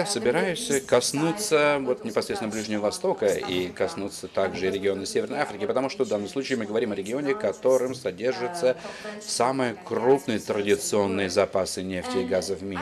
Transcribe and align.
я 0.00 0.06
собираюсь 0.06 0.70
коснуться 0.86 1.78
вот 1.82 2.04
непосредственно 2.04 2.50
Ближнего 2.50 2.82
Востока 2.82 3.26
и 3.26 3.68
коснуться 3.68 4.28
также 4.28 4.70
региона 4.70 5.04
Северной 5.04 5.40
Африки, 5.40 5.66
потому 5.66 5.90
что 5.90 6.04
в 6.04 6.08
данном 6.08 6.28
случае 6.28 6.56
мы 6.56 6.64
говорим 6.64 6.92
о 6.92 6.94
регионе, 6.94 7.34
которым 7.34 7.94
содержатся 7.94 8.76
самые 9.20 9.76
крупные 9.84 10.38
традиционные 10.38 11.28
запасы 11.28 11.82
нефти 11.82 12.18
и 12.18 12.24
газа 12.24 12.54
в 12.54 12.62
мире. 12.62 12.80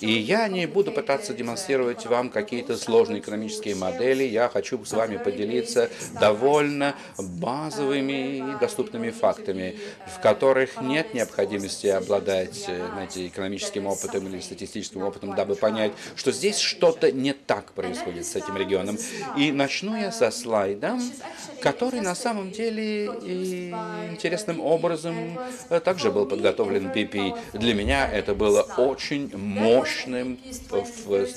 И 0.00 0.10
я 0.10 0.48
не 0.48 0.66
буду 0.66 0.92
пытаться 0.92 1.34
демонстрировать 1.34 2.06
вам 2.06 2.30
какие-то 2.30 2.76
сложные 2.76 3.20
экономические 3.20 3.74
модели, 3.74 4.24
я 4.24 4.48
хочу 4.48 4.84
с 4.84 4.92
вами 4.92 5.16
поделиться 5.16 5.90
довольно 6.20 6.94
базовыми 7.18 8.38
и 8.38 8.42
доступными 8.60 9.10
фактами, 9.10 9.76
в 10.06 10.20
которых 10.20 10.80
нет 10.80 11.14
необходимости 11.14 11.86
обладать 11.88 12.68
знаете, 12.92 13.26
экономическим 13.26 13.86
опытом 13.86 14.26
или 14.28 14.40
статистическим 14.40 15.02
опытом, 15.02 15.34
дабы 15.34 15.54
понять, 15.56 15.92
что 16.14 16.32
здесь 16.32 16.58
что-то 16.58 17.10
не 17.10 17.32
так 17.32 17.72
происходит 17.72 18.26
с 18.26 18.36
этим 18.36 18.56
регионом. 18.56 18.98
И 19.36 19.52
начну 19.52 19.96
я 19.96 20.12
со 20.12 20.30
слайда, 20.30 20.98
который 21.60 22.00
на 22.00 22.14
самом 22.14 22.50
деле 22.52 23.06
и 23.22 23.70
интересным 24.10 24.60
образом 24.60 25.38
также 25.84 26.12
был 26.12 26.26
подготовлен 26.26 26.92
BP. 26.92 27.36
Для 27.54 27.74
меня 27.74 28.08
это 28.10 28.34
было 28.34 28.62
очень 28.76 29.30
мощным 29.88 30.38
с 30.52 30.58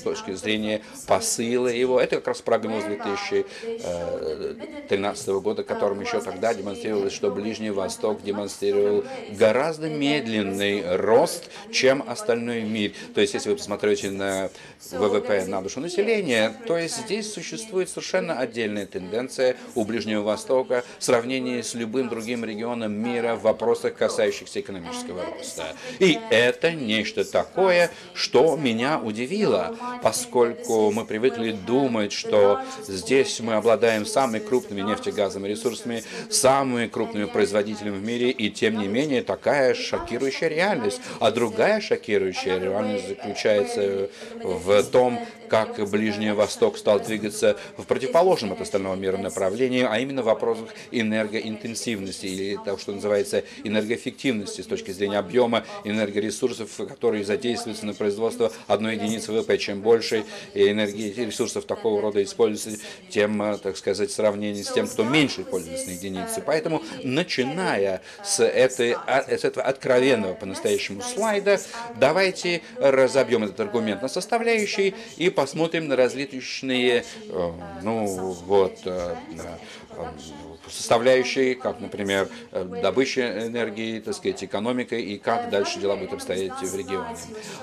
точки 0.02 0.32
зрения 0.32 0.82
посыла 1.06 1.68
его. 1.68 2.00
Это 2.00 2.16
как 2.16 2.26
раз 2.28 2.40
прогноз 2.42 2.84
2013 2.84 5.28
года, 5.28 5.62
которым 5.62 6.00
еще 6.00 6.20
тогда 6.20 6.52
демонстрировалось, 6.54 7.12
что 7.12 7.30
Ближний 7.30 7.70
Восток 7.70 8.22
демонстрировал 8.22 9.04
гораздо 9.30 9.88
медленный 9.88 10.96
рост, 10.96 11.50
чем 11.70 12.02
остальной 12.06 12.62
мир. 12.62 12.92
То 13.14 13.20
есть, 13.20 13.34
если 13.34 13.50
вы 13.50 13.56
посмотрите 13.56 14.10
на 14.10 14.50
ВВП 14.90 15.44
на 15.46 15.62
душу 15.62 15.80
населения, 15.80 16.52
то 16.66 16.76
есть 16.76 16.96
здесь 16.98 17.32
существует 17.32 17.88
совершенно 17.88 18.38
отдельная 18.38 18.86
тенденция 18.86 19.56
у 19.74 19.84
Ближнего 19.84 20.22
Востока 20.22 20.84
в 20.98 21.04
сравнении 21.04 21.62
с 21.62 21.74
любым 21.74 22.08
другим 22.08 22.44
регионом 22.44 22.92
мира 22.92 23.36
в 23.36 23.42
вопросах, 23.42 23.94
касающихся 23.94 24.60
экономического 24.60 25.24
роста. 25.24 25.74
И 25.98 26.18
это 26.30 26.72
нечто 26.72 27.24
такое, 27.24 27.90
что 28.14 28.41
меня 28.56 28.98
удивило, 28.98 29.76
поскольку 30.02 30.90
мы 30.90 31.04
привыкли 31.04 31.52
думать, 31.52 32.12
что 32.12 32.60
здесь 32.86 33.40
мы 33.40 33.54
обладаем 33.54 34.06
самыми 34.06 34.38
крупными 34.38 34.82
нефтегазовыми 34.82 35.48
ресурсами, 35.48 36.04
самыми 36.30 36.86
крупными 36.86 37.24
производителями 37.24 37.96
в 37.96 38.02
мире, 38.02 38.30
и 38.30 38.50
тем 38.50 38.78
не 38.78 38.88
менее 38.88 39.22
такая 39.22 39.74
шокирующая 39.74 40.48
реальность. 40.48 41.00
А 41.20 41.30
другая 41.30 41.80
шокирующая 41.80 42.58
реальность 42.58 43.08
заключается 43.08 44.08
в 44.42 44.82
том, 44.84 45.18
как 45.52 45.86
Ближний 45.90 46.32
Восток 46.32 46.78
стал 46.78 46.98
двигаться 46.98 47.58
в 47.76 47.84
противоположном 47.84 48.52
от 48.52 48.62
остального 48.62 48.94
мира 48.94 49.18
направлении, 49.18 49.86
а 49.86 49.98
именно 49.98 50.22
в 50.22 50.24
вопросах 50.24 50.70
энергоинтенсивности 50.90 52.24
или 52.24 52.56
того, 52.64 52.78
что 52.78 52.92
называется 52.92 53.44
энергоэффективности 53.62 54.62
с 54.62 54.66
точки 54.66 54.92
зрения 54.92 55.18
объема 55.18 55.64
энергоресурсов, 55.84 56.74
которые 56.88 57.22
задействуются 57.24 57.84
на 57.84 57.92
производство 57.92 58.50
одной 58.66 58.94
единицы 58.94 59.30
ВВП. 59.30 59.58
Чем 59.58 59.82
больше 59.82 60.24
энергии 60.54 61.12
ресурсов 61.12 61.66
такого 61.66 62.00
рода 62.00 62.22
используется, 62.22 62.82
тем, 63.10 63.58
так 63.62 63.76
сказать, 63.76 64.08
в 64.08 64.14
сравнении 64.14 64.62
с 64.62 64.72
тем, 64.72 64.88
кто 64.88 65.04
меньше 65.04 65.44
пользуется 65.44 65.88
на 65.88 65.90
единицы. 65.90 66.42
Поэтому, 66.46 66.82
начиная 67.04 68.00
с, 68.24 68.42
этой, 68.42 68.96
с 69.06 69.44
этого 69.44 69.66
откровенного 69.66 70.32
по-настоящему 70.32 71.02
слайда, 71.02 71.60
давайте 72.00 72.62
разобьем 72.78 73.44
этот 73.44 73.60
аргумент 73.60 74.00
на 74.00 74.08
составляющие 74.08 74.94
и 75.18 75.28
посмотрим 75.42 75.88
на 75.88 75.96
различные, 75.96 77.04
э, 77.28 77.52
ну 77.82 78.06
вот, 78.46 78.78
э, 79.96 80.70
составляющие, 80.70 81.54
как, 81.54 81.80
например, 81.80 82.28
добыча 82.52 83.46
энергии, 83.46 84.00
так 84.00 84.14
сказать, 84.14 84.44
экономика 84.44 84.96
и 84.96 85.18
как 85.18 85.50
дальше 85.50 85.80
дела 85.80 85.96
будут 85.96 86.14
обстоять 86.14 86.52
в 86.60 86.76
регионе. 86.76 87.16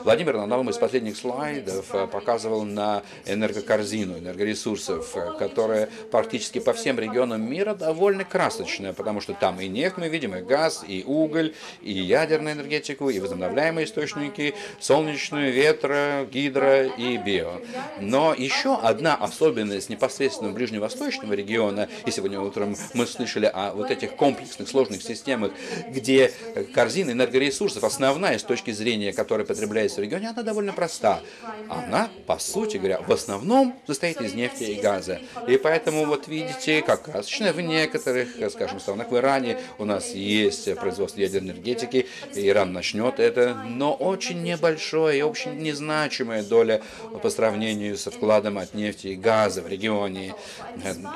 Владимир 0.03 0.37
на 0.37 0.43
одном 0.43 0.69
из 0.69 0.77
последних 0.77 1.17
слайдов 1.17 1.93
э, 1.93 2.07
показывал 2.07 2.63
на 2.63 3.03
энергокорзину, 3.25 4.19
энергоресурсов, 4.19 5.15
которая 5.37 5.89
практически 6.11 6.59
по 6.59 6.73
всем 6.73 6.99
регионам 6.99 7.49
мира 7.49 7.73
довольно 7.73 8.25
красочная, 8.25 8.93
потому 8.93 9.21
что 9.21 9.33
там 9.33 9.59
и 9.59 9.67
нефть 9.67 9.97
мы 9.97 10.09
видим, 10.09 10.35
и 10.35 10.41
газ, 10.41 10.83
и 10.87 11.03
уголь, 11.05 11.53
и 11.81 11.91
ядерную 11.91 12.55
энергетику, 12.55 13.09
и 13.09 13.19
возобновляемые 13.19 13.85
источники, 13.85 14.53
солнечную, 14.79 15.51
ветра, 15.51 16.27
гидро 16.31 16.85
и 16.85 17.17
био. 17.17 17.61
Но 17.99 18.33
еще 18.33 18.75
одна 18.75 19.15
особенность 19.15 19.89
непосредственно 19.89 20.51
ближневосточного 20.51 21.33
региона, 21.33 21.89
и 22.05 22.11
сегодня 22.19 22.41
утром 22.41 22.75
мы 22.93 23.07
слышали 23.07 23.45
о 23.45 23.71
вот 23.71 23.91
этих 23.91 24.17
комплексных 24.17 24.67
сложных 24.67 25.01
системах, 25.01 25.53
где 25.87 26.33
корзина 26.73 27.11
энергоресурсов, 27.11 27.85
основная 27.85 28.37
с 28.37 28.43
точки 28.43 28.71
зрения, 28.71 29.13
которая 29.13 29.45
потребляется 29.45 30.01
в 30.01 30.03
регионе, 30.03 30.27
она 30.31 30.43
довольно 30.43 30.73
проста. 30.73 31.21
Она, 31.69 32.09
по 32.27 32.37
сути 32.37 32.75
говоря, 32.75 32.99
в 32.99 33.09
основном 33.09 33.73
состоит 33.87 34.19
из 34.19 34.33
нефти 34.33 34.63
и 34.63 34.81
газа. 34.81 35.21
И 35.47 35.55
поэтому 35.55 36.05
вот 36.05 36.27
видите, 36.27 36.81
как 36.81 37.03
красочно 37.03 37.53
в 37.53 37.61
некоторых, 37.61 38.27
скажем, 38.51 38.81
странах 38.81 39.11
в 39.11 39.15
Иране 39.15 39.57
у 39.77 39.85
нас 39.85 40.09
есть 40.09 40.75
производство 40.75 41.21
ядерной 41.21 41.53
энергетики, 41.53 42.07
Иран 42.35 42.73
начнет 42.73 43.21
это, 43.21 43.63
но 43.65 43.93
очень 43.93 44.43
небольшое 44.43 45.19
и 45.19 45.21
очень 45.21 45.57
незначимая 45.59 46.43
доля 46.43 46.81
по 47.23 47.29
сравнению 47.29 47.97
со 47.97 48.11
вкладом 48.11 48.57
от 48.57 48.73
нефти 48.73 49.07
и 49.07 49.15
газа 49.15 49.61
в 49.61 49.69
регионе. 49.69 50.35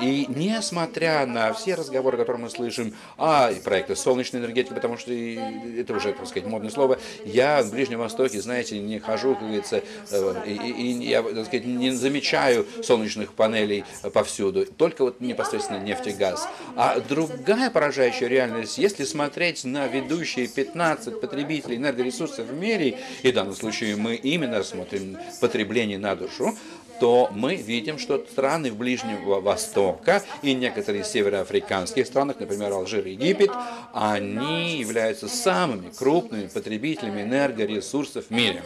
И 0.02 0.28
несмотря 0.30 0.93
на 1.00 1.54
все 1.54 1.76
разговоры, 1.76 2.18
которые 2.18 2.44
мы 2.44 2.50
слышим 2.50 2.94
о 3.18 3.50
проекте 3.64 3.96
солнечной 3.96 4.42
энергетики, 4.42 4.74
потому 4.74 4.98
что 4.98 5.12
это 5.12 5.94
уже, 5.94 6.14
так 6.14 6.28
сказать, 6.28 6.48
модное 6.48 6.70
слово, 6.70 7.00
я 7.26 7.62
в 7.64 7.72
Ближнем 7.72 8.00
Востоке, 8.00 8.42
знаете, 8.42 8.80
не 8.80 9.00
хожу, 9.00 9.36
как 9.36 9.44
говорится, 9.44 9.82
э, 10.12 10.36
и, 10.46 10.52
и 10.52 11.10
я, 11.10 11.22
так 11.24 11.46
сказать, 11.46 11.66
не 11.66 11.92
замечаю 11.92 12.66
солнечных 12.84 13.34
панелей 13.34 13.84
повсюду, 14.14 14.66
только 14.66 15.04
вот 15.04 15.22
непосредственно 15.22 15.80
нефть 15.80 16.08
и 16.08 16.12
газ. 16.12 16.48
А 16.76 17.00
другая 17.00 17.70
поражающая 17.70 18.28
реальность, 18.28 18.78
если 18.78 19.04
смотреть 19.04 19.64
на 19.64 19.88
ведущие 19.88 20.48
15 20.48 21.20
потребителей 21.20 21.78
энергоресурсов 21.78 22.48
в 22.48 22.54
мире, 22.54 23.00
и 23.22 23.32
в 23.32 23.34
данном 23.34 23.56
случае 23.56 23.96
мы 23.96 24.16
именно 24.16 24.64
смотрим 24.64 25.18
потребление 25.42 25.98
на 25.98 26.16
душу, 26.16 26.56
то 27.00 27.30
мы 27.34 27.56
видим, 27.56 27.98
что 27.98 28.18
страны 28.18 28.72
Ближнего 28.72 29.40
Востока 29.42 30.24
и 30.42 30.54
некоторые 30.54 31.04
североафриканские 31.04 32.06
страны, 32.06 32.36
например, 32.38 32.72
Алжир 32.72 33.06
и 33.06 33.12
Египет, 33.12 33.52
они 33.94 34.78
являются 34.78 35.28
самыми 35.28 35.90
крупными 35.90 36.48
потребителями 36.48 37.22
энергоресурсов 37.22 38.26
в 38.28 38.32
мире. 38.32 38.64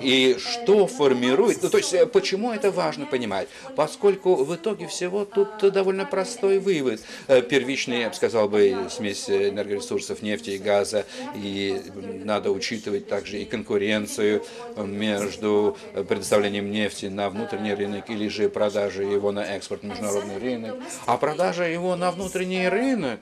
И 0.00 0.36
что 0.38 0.86
формирует, 0.86 1.62
ну 1.62 1.68
то 1.68 1.78
есть 1.78 1.94
э, 1.94 2.06
почему 2.06 2.52
это 2.52 2.70
важно 2.70 3.06
понимать? 3.06 3.48
Поскольку 3.76 4.36
в 4.36 4.54
итоге 4.54 4.88
всего 4.88 5.24
тут 5.24 5.72
довольно 5.72 6.04
простой 6.04 6.58
вывод. 6.58 7.00
Э, 7.28 7.42
первичный, 7.42 8.00
я 8.00 8.08
бы 8.08 8.14
сказал 8.14 8.48
бы, 8.48 8.88
смесь 8.90 9.28
энергоресурсов 9.28 10.22
нефти 10.22 10.50
и 10.50 10.58
газа, 10.58 11.04
и 11.36 11.80
надо 12.24 12.50
учитывать 12.50 13.06
также 13.06 13.38
и 13.38 13.44
конкуренцию 13.44 14.42
между 14.76 15.76
предоставлением 16.08 16.70
нефти 16.70 17.06
на 17.06 17.30
внутренний 17.52 17.74
рынок 17.74 18.08
или 18.08 18.28
же 18.28 18.48
продажей 18.48 19.10
его 19.12 19.30
на 19.32 19.40
экспорт 19.40 19.82
международный 19.82 20.38
рынок, 20.38 20.76
а 21.06 21.16
продажа 21.18 21.64
его 21.64 21.96
на 21.96 22.10
внутренний 22.10 22.68
рынок 22.68 23.20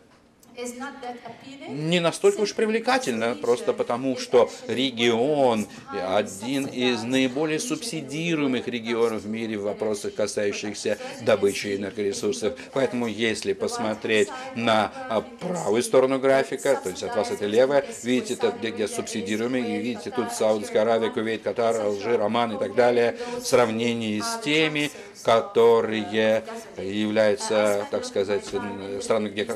не 1.69 2.01
настолько 2.01 2.41
уж 2.41 2.55
привлекательно, 2.55 3.35
просто 3.35 3.73
потому 3.73 4.17
что 4.17 4.51
регион 4.67 5.67
один 5.93 6.67
из 6.67 7.03
наиболее 7.03 7.59
субсидируемых 7.59 8.67
регионов 8.69 9.23
в 9.23 9.29
мире 9.29 9.59
в 9.59 9.63
вопросах, 9.63 10.15
касающихся 10.15 10.99
добычи 11.23 11.77
энергоресурсов. 11.77 12.55
Поэтому, 12.73 13.07
если 13.07 13.53
посмотреть 13.53 14.29
на 14.55 14.93
а, 15.09 15.21
правую 15.21 15.83
сторону 15.83 16.19
графика, 16.19 16.79
то 16.83 16.91
есть 16.91 17.03
от 17.03 17.17
вас 17.17 17.31
это 17.31 17.47
левая, 17.47 17.85
видите, 18.03 18.35
это 18.35 18.51
где, 18.59 18.71
где 18.71 18.89
субсидируемый, 18.89 19.77
и 19.77 19.79
видите 19.79 20.11
тут 20.11 20.33
Саудовская 20.33 20.83
Аравия, 20.83 21.11
Кувейт, 21.11 21.43
Катар, 21.43 21.81
Алжир, 21.81 22.21
Оман 22.21 22.57
и 22.57 22.59
так 22.59 22.75
далее, 22.75 23.17
в 23.39 23.47
сравнении 23.47 24.21
с 24.21 24.41
теми, 24.43 24.91
которые 25.23 26.43
являются, 26.79 27.87
так 27.91 28.05
сказать, 28.05 28.45
странами, 28.47 29.29
где 29.29 29.47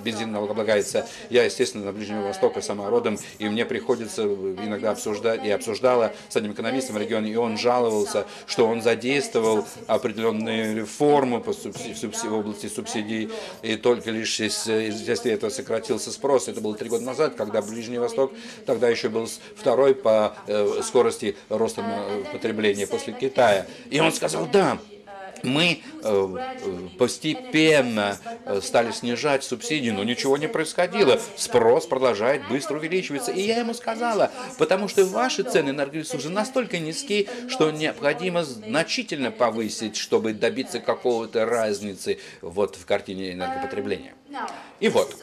бензин 0.00 0.32
налогооблагается. 0.38 1.06
Я, 1.30 1.44
естественно, 1.44 1.86
на 1.86 1.92
Ближнем 1.92 2.22
Востоке 2.22 2.62
сама 2.62 2.88
родом, 2.88 3.18
и 3.38 3.48
мне 3.48 3.64
приходится 3.64 4.22
иногда 4.22 4.92
обсуждать, 4.92 5.44
и 5.44 5.50
обсуждала 5.50 6.12
с 6.28 6.36
одним 6.36 6.52
экономистом 6.52 6.96
в 6.96 6.98
регионе, 6.98 7.32
и 7.32 7.36
он 7.36 7.58
жаловался, 7.58 8.26
что 8.46 8.66
он 8.66 8.82
задействовал 8.82 9.66
определенные 9.86 10.74
реформы 10.74 11.40
по 11.40 11.52
в 11.52 12.32
области 12.32 12.68
субсидий, 12.68 13.30
и 13.62 13.76
только 13.76 14.10
лишь 14.10 14.40
если 14.40 15.30
это 15.32 15.50
сократился 15.50 16.10
спрос, 16.12 16.48
это 16.48 16.60
было 16.60 16.76
три 16.76 16.88
года 16.88 17.04
назад, 17.04 17.34
когда 17.34 17.62
Ближний 17.62 17.98
Восток 17.98 18.32
тогда 18.66 18.88
еще 18.88 19.08
был 19.08 19.28
второй 19.56 19.94
по 19.94 20.34
э, 20.46 20.80
скорости 20.82 21.36
роста 21.48 21.84
потребления 22.32 22.86
после 22.86 23.12
Китая. 23.12 23.66
И 23.90 24.00
он 24.00 24.12
сказал, 24.12 24.46
да, 24.46 24.78
мы 25.42 25.80
э, 26.02 26.36
постепенно 26.98 28.18
э, 28.44 28.60
стали 28.62 28.92
снижать 28.92 29.44
субсидии, 29.44 29.90
но 29.90 30.04
ничего 30.04 30.36
не 30.36 30.48
происходило. 30.48 31.20
Спрос 31.36 31.86
продолжает 31.86 32.46
быстро 32.48 32.76
увеличиваться. 32.76 33.32
И 33.32 33.42
я 33.42 33.58
ему 33.58 33.74
сказала, 33.74 34.30
потому 34.58 34.88
что 34.88 35.04
ваши 35.04 35.42
цены 35.42 35.72
на 35.72 35.88
уже 35.88 36.30
настолько 36.30 36.78
низкие, 36.78 37.26
что 37.48 37.70
необходимо 37.70 38.44
значительно 38.44 39.30
повысить, 39.30 39.96
чтобы 39.96 40.34
добиться 40.34 40.80
какого-то 40.80 41.46
разницы 41.46 42.18
вот 42.42 42.76
в 42.76 42.84
картине 42.84 43.32
энергопотребления. 43.32 44.14
И 44.80 44.88
вот, 44.88 45.16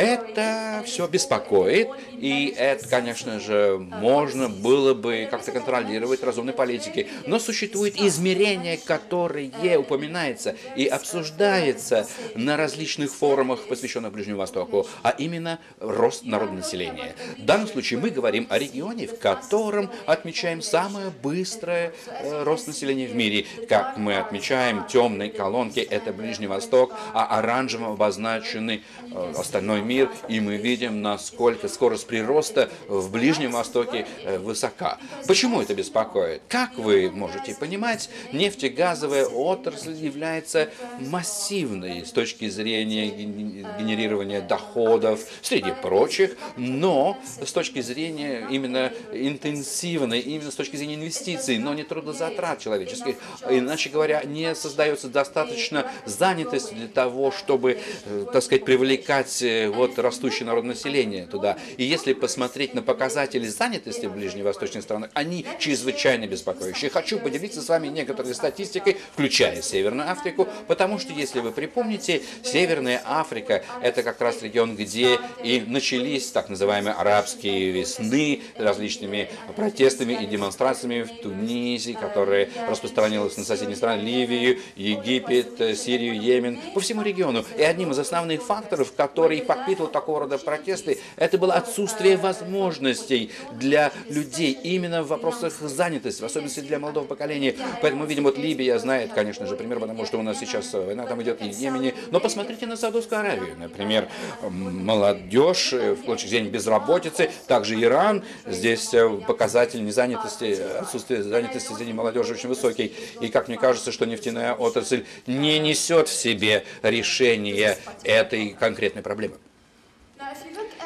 это 0.00 0.82
все 0.84 1.06
беспокоит, 1.06 1.88
и 2.18 2.54
это, 2.56 2.86
конечно 2.88 3.40
же, 3.40 3.78
можно 3.78 4.48
было 4.48 4.94
бы 4.94 5.28
как-то 5.30 5.52
контролировать 5.52 6.22
разумной 6.22 6.54
политикой. 6.54 7.08
Но 7.26 7.38
существует 7.38 8.00
измерение, 8.00 8.76
которое 8.78 9.50
упоминается 9.78 10.56
и 10.76 10.86
обсуждается 10.86 12.06
на 12.34 12.56
различных 12.56 13.12
форумах, 13.12 13.60
посвященных 13.68 14.12
Ближнему 14.12 14.38
Востоку, 14.38 14.86
а 15.02 15.10
именно 15.10 15.58
рост 15.78 16.24
народонаселения. 16.24 17.14
В 17.38 17.44
данном 17.44 17.68
случае 17.68 18.00
мы 18.00 18.10
говорим 18.10 18.46
о 18.50 18.58
регионе, 18.58 19.06
в 19.06 19.18
котором 19.18 19.90
отмечаем 20.06 20.62
самое 20.62 21.10
быстрое 21.22 21.92
э, 22.06 22.42
рост 22.42 22.66
населения 22.66 23.06
в 23.06 23.14
мире. 23.14 23.46
Как 23.68 23.96
мы 23.96 24.16
отмечаем, 24.16 24.86
темные 24.86 25.30
колонки– 25.30 25.80
это 25.90 26.12
Ближний 26.12 26.46
Восток, 26.46 26.92
а 27.12 27.38
оранжевым 27.38 27.92
обозначены 27.92 28.82
э, 29.12 29.32
остальной 29.36 29.60
остальной 29.60 29.82
мир, 29.90 30.10
и 30.28 30.38
мы 30.38 30.56
видим, 30.56 31.02
насколько 31.02 31.66
скорость 31.66 32.06
прироста 32.06 32.70
в 32.86 33.10
Ближнем 33.10 33.50
Востоке 33.50 34.06
э, 34.24 34.38
высока. 34.38 34.98
Почему 35.26 35.60
это 35.60 35.74
беспокоит? 35.74 36.42
Как 36.48 36.78
вы 36.78 37.10
можете 37.10 37.54
понимать, 37.54 38.08
нефтегазовая 38.32 39.26
отрасль 39.26 39.94
является 39.94 40.68
массивной 41.00 42.06
с 42.06 42.12
точки 42.12 42.48
зрения 42.48 43.10
генерирования 43.10 44.40
доходов, 44.40 45.20
среди 45.42 45.72
прочих, 45.72 46.36
но 46.56 47.18
с 47.44 47.50
точки 47.50 47.80
зрения 47.80 48.46
именно 48.48 48.92
интенсивной, 49.12 50.20
именно 50.20 50.52
с 50.52 50.54
точки 50.54 50.76
зрения 50.76 50.94
инвестиций, 50.94 51.58
но 51.58 51.74
не 51.74 51.82
трудозатрат 51.82 52.60
человеческих. 52.60 53.16
Иначе 53.48 53.90
говоря, 53.90 54.22
не 54.22 54.54
создается 54.54 55.08
достаточно 55.08 55.90
занятости 56.06 56.74
для 56.74 56.88
того, 56.88 57.32
чтобы, 57.32 57.78
э, 58.04 58.26
так 58.32 58.42
сказать, 58.44 58.64
привлекать 58.64 59.42
э, 59.42 59.69
вот 59.70 59.98
растущее 59.98 60.46
народонаселение 60.46 61.26
туда. 61.26 61.56
И 61.76 61.84
если 61.84 62.12
посмотреть 62.12 62.74
на 62.74 62.82
показатели 62.82 63.46
занятости 63.46 64.06
в 64.06 64.12
ближневосточных 64.12 64.82
странах, 64.82 65.10
они 65.14 65.46
чрезвычайно 65.58 66.26
беспокоящие. 66.26 66.90
Хочу 66.90 67.18
поделиться 67.18 67.62
с 67.62 67.68
вами 67.68 67.88
некоторой 67.88 68.34
статистикой, 68.34 68.96
включая 69.12 69.62
Северную 69.62 70.10
Африку, 70.10 70.48
потому 70.66 70.98
что, 70.98 71.12
если 71.12 71.40
вы 71.40 71.52
припомните, 71.52 72.22
Северная 72.42 73.02
Африка– 73.04 73.62
это 73.82 74.02
как 74.02 74.20
раз 74.20 74.42
регион, 74.42 74.76
где 74.76 75.18
и 75.42 75.62
начались 75.66 76.30
так 76.30 76.48
называемые 76.48 76.94
арабские 76.94 77.70
весны 77.70 78.42
различными 78.56 79.28
протестами 79.56 80.12
и 80.22 80.26
демонстрациями 80.26 81.02
в 81.02 81.22
Тунисе, 81.22 81.94
которые 81.94 82.50
распространились 82.68 83.36
на 83.36 83.44
соседние 83.44 83.76
страны 83.76 84.00
Ливию, 84.00 84.58
Египет, 84.76 85.78
Сирию, 85.78 86.20
Йемен, 86.20 86.60
по 86.74 86.80
всему 86.80 87.02
региону. 87.02 87.44
И 87.56 87.62
одним 87.62 87.92
из 87.92 87.98
основных 87.98 88.42
факторов, 88.42 88.92
который 88.96 89.42
подпитывал 89.60 89.90
такого 89.90 90.20
рода 90.20 90.38
протесты, 90.38 90.98
это 91.16 91.38
было 91.38 91.54
отсутствие 91.54 92.16
возможностей 92.16 93.30
для 93.52 93.92
людей 94.08 94.52
именно 94.52 95.02
в 95.02 95.08
вопросах 95.08 95.60
занятости, 95.60 96.22
в 96.22 96.24
особенности 96.24 96.60
для 96.60 96.78
молодого 96.78 97.04
поколения. 97.04 97.54
Поэтому, 97.82 98.06
видим, 98.06 98.24
вот 98.24 98.38
Либия 98.38 98.78
знает, 98.78 99.12
конечно 99.12 99.46
же, 99.46 99.56
пример, 99.56 99.80
потому 99.80 100.04
что 100.06 100.18
у 100.18 100.22
нас 100.22 100.38
сейчас 100.38 100.72
война 100.72 101.06
там 101.06 101.22
идет 101.22 101.42
и 101.42 101.50
в 101.50 101.58
Йемене. 101.58 101.94
Но 102.10 102.20
посмотрите 102.20 102.66
на 102.66 102.76
Саудовскую 102.76 103.20
Аравию, 103.20 103.56
например, 103.58 104.08
молодежь 104.42 105.72
э, 105.72 105.92
в 105.92 106.04
точке 106.04 106.28
зрения 106.28 106.48
безработицы, 106.48 107.30
также 107.46 107.80
Иран, 107.80 108.24
здесь 108.46 108.92
э, 108.94 109.08
показатель 109.26 109.84
незанятости, 109.84 110.56
отсутствие 110.80 111.22
занятости 111.22 111.72
среди 111.72 111.92
молодежи 111.92 112.34
очень 112.34 112.48
высокий. 112.48 112.92
И 113.20 113.28
как 113.28 113.48
мне 113.48 113.58
кажется, 113.58 113.92
что 113.92 114.06
нефтяная 114.06 114.54
отрасль 114.54 115.04
не 115.26 115.58
несет 115.58 116.08
в 116.08 116.12
себе 116.12 116.64
решение 116.82 117.76
этой 118.04 118.50
конкретной 118.50 119.02
проблемы. 119.02 119.36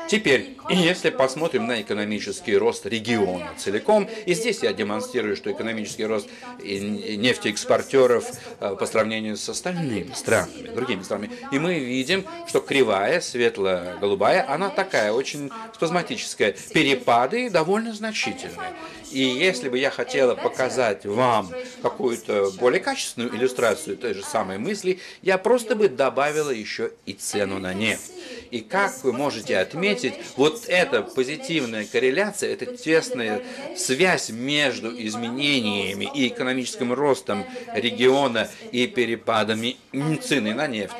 Теперь, 0.09 0.57
если 0.69 1.11
посмотрим 1.11 1.67
на 1.67 1.81
экономический 1.81 2.57
рост 2.57 2.87
региона 2.87 3.49
целиком, 3.57 4.09
и 4.27 4.35
здесь 4.35 4.63
я 4.63 4.73
демонстрирую, 4.73 5.37
что 5.37 5.51
экономический 5.51 6.05
рост 6.05 6.29
нефтеэкспортеров 6.63 8.27
э, 8.61 8.77
по 8.79 8.87
сравнению 8.87 9.37
с 9.37 9.49
остальными 9.49 10.13
странами, 10.15 10.69
другими 10.75 11.03
странами, 11.03 11.31
и 11.53 11.59
мы 11.59 11.79
видим, 11.79 12.25
что 12.47 12.61
кривая, 12.61 13.21
светло-голубая, 13.21 14.45
она 14.49 14.71
такая, 14.71 15.13
очень 15.13 15.51
спазматическая. 15.75 16.55
Перепады 16.73 17.51
довольно 17.51 17.93
значительные. 17.95 18.75
И 19.15 19.21
если 19.21 19.69
бы 19.69 19.79
я 19.79 19.91
хотела 19.91 20.35
показать 20.35 21.07
вам 21.07 21.49
какую-то 21.83 22.51
более 22.59 22.81
качественную 22.81 23.33
иллюстрацию 23.37 23.97
той 23.97 24.13
же 24.13 24.25
самой 24.25 24.59
мысли, 24.59 24.99
я 25.23 25.39
просто 25.39 25.77
бы 25.77 25.89
добавила 25.89 26.51
еще 26.51 26.91
и 27.07 27.13
цену 27.13 27.61
на 27.61 27.73
нефть. 27.73 28.11
И 28.51 28.59
как 28.59 29.05
вы 29.05 29.13
можете 29.13 29.59
отметить, 29.59 30.15
вот 30.37 30.65
эта 30.67 31.03
позитивная 31.03 31.87
корреляция, 31.87 32.53
эта 32.53 32.67
тесная 32.67 33.41
связь 33.77 34.31
между 34.31 34.91
изменениями 35.01 36.11
и 36.13 36.27
экономическим 36.27 36.93
ростом 36.93 37.45
региона 37.73 38.51
и 38.73 38.89
перепадами 38.89 39.77
цены 40.23 40.55
на 40.55 40.67
нефть, 40.67 40.97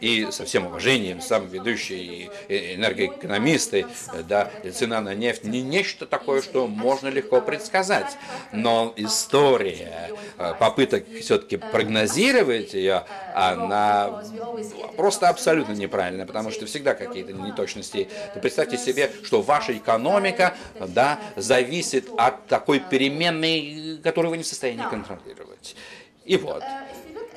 и 0.00 0.28
со 0.30 0.44
всем 0.44 0.66
уважением, 0.66 1.20
сам 1.20 1.46
ведущий 1.46 2.30
энергоэкономисты, 2.48 3.86
да, 4.28 4.50
цена 4.72 5.00
на 5.00 5.14
нефть 5.14 5.44
не 5.44 5.62
нечто 5.62 6.06
такое, 6.06 6.42
что 6.42 6.66
можно 6.66 7.08
легко 7.08 7.40
предсказать. 7.40 8.16
Но 8.52 8.92
история 8.96 10.10
э, 10.38 10.54
попыток 10.58 11.04
все-таки 11.20 11.56
прогнозировать 11.56 12.74
ее, 12.74 13.04
она 13.34 14.22
просто 14.96 15.28
абсолютно 15.28 15.72
неправильная, 15.72 16.26
потому 16.26 16.50
что 16.50 16.66
всегда 16.66 16.94
какие-то 16.94 17.32
неточности. 17.32 18.08
Представьте 18.40 18.78
себе, 18.78 19.10
что 19.22 19.42
ваша 19.42 19.76
экономика 19.76 20.54
да, 20.78 21.18
зависит 21.36 22.08
от 22.16 22.46
такой 22.46 22.80
переменной, 22.80 23.98
которую 24.02 24.30
вы 24.30 24.36
не 24.38 24.42
в 24.42 24.46
состоянии 24.46 24.84
контролировать. 24.88 25.76
И 26.24 26.36
вот, 26.36 26.64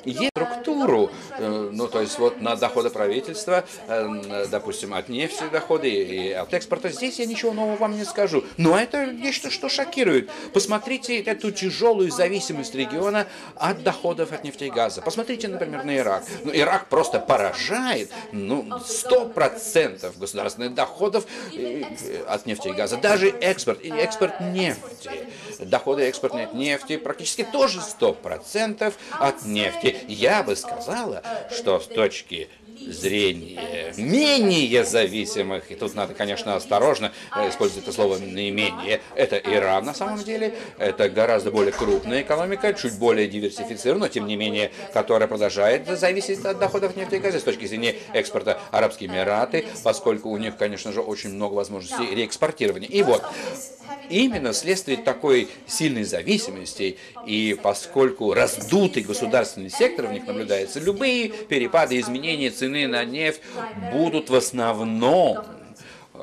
есть 0.04 0.30
структуру, 0.30 1.10
э, 1.38 1.70
ну, 1.72 1.88
то 1.88 2.00
есть 2.00 2.18
вот 2.18 2.40
на 2.40 2.56
доходы 2.56 2.90
правительства, 2.90 3.64
э, 3.88 4.46
допустим, 4.50 4.94
от 4.94 5.08
нефти 5.08 5.44
доходы 5.50 5.88
и 5.90 6.32
от 6.32 6.52
экспорта, 6.54 6.90
здесь 6.90 7.18
я 7.18 7.26
ничего 7.26 7.52
нового 7.52 7.76
вам 7.76 7.96
не 7.96 8.04
скажу. 8.04 8.44
Но 8.56 8.78
это 8.78 9.06
нечто, 9.06 9.50
что 9.50 9.68
шокирует. 9.68 10.30
Посмотрите 10.52 11.20
эту 11.20 11.50
тяжелую 11.50 12.10
зависимость 12.10 12.74
региона 12.74 13.26
от 13.56 13.82
доходов 13.82 14.32
от 14.32 14.44
нефти 14.44 14.64
и 14.64 14.70
газа. 14.70 15.02
Посмотрите, 15.02 15.48
например, 15.48 15.84
на 15.84 15.96
Ирак. 15.96 16.24
Ну, 16.44 16.52
Ирак 16.54 16.88
просто 16.88 17.18
поражает, 17.18 18.10
ну, 18.32 18.66
100% 18.68 20.18
государственных 20.18 20.74
доходов 20.74 21.26
э, 21.52 21.82
от 22.26 22.46
нефти 22.46 22.68
и 22.68 22.72
газа. 22.72 22.96
Даже 22.96 23.28
экспорт 23.28 23.82
и 23.82 23.90
экспорт 23.90 24.40
нефти. 24.40 25.10
Доходы 25.64 26.02
экспортной 26.02 26.48
нефти 26.52 26.96
практически 26.96 27.44
тоже 27.44 27.80
100% 27.80 28.92
от 29.18 29.44
нефти. 29.44 29.96
Я 30.08 30.42
бы 30.42 30.56
сказала, 30.56 31.22
что 31.50 31.80
с 31.80 31.86
точки 31.86 32.48
зрения 32.86 33.92
менее 33.96 34.84
зависимых, 34.84 35.70
и 35.70 35.74
тут 35.74 35.94
надо, 35.94 36.14
конечно, 36.14 36.56
осторожно 36.56 37.12
использовать 37.48 37.84
это 37.84 37.92
слово 37.92 38.18
наименее, 38.18 39.00
это 39.14 39.36
Иран 39.36 39.84
на 39.84 39.94
самом 39.94 40.22
деле, 40.22 40.54
это 40.78 41.08
гораздо 41.08 41.50
более 41.50 41.72
крупная 41.72 42.22
экономика, 42.22 42.72
чуть 42.74 42.98
более 42.98 43.28
диверсифицированная, 43.28 44.08
но 44.08 44.08
тем 44.08 44.26
не 44.26 44.36
менее, 44.36 44.70
которая 44.92 45.28
продолжает 45.28 45.86
зависеть 45.86 46.44
от 46.44 46.58
доходов 46.58 46.96
нефти 46.96 47.16
и 47.16 47.18
газа 47.18 47.40
с 47.40 47.42
точки 47.42 47.66
зрения 47.66 47.96
экспорта. 48.12 48.60
Арабские 48.70 49.10
Эмираты, 49.10 49.66
поскольку 49.82 50.30
у 50.30 50.36
них, 50.36 50.56
конечно 50.56 50.92
же, 50.92 51.00
очень 51.00 51.30
много 51.30 51.54
возможностей 51.54 52.14
реэкспортирования. 52.14 52.88
И 52.88 53.02
вот, 53.02 53.22
именно 54.08 54.52
вследствие 54.52 54.96
такой 54.96 55.48
сильной 55.66 56.04
зависимости, 56.04 56.98
и 57.26 57.58
поскольку 57.60 58.32
раздутый 58.32 59.02
государственный 59.02 59.70
сектор 59.70 60.06
в 60.06 60.12
них 60.12 60.26
наблюдается, 60.26 60.80
любые 60.80 61.28
перепады, 61.28 61.98
изменения 62.00 62.50
цены 62.70 62.86
на 62.86 63.04
нефть 63.04 63.42
будут 63.92 64.30
в 64.30 64.34
основном 64.34 65.38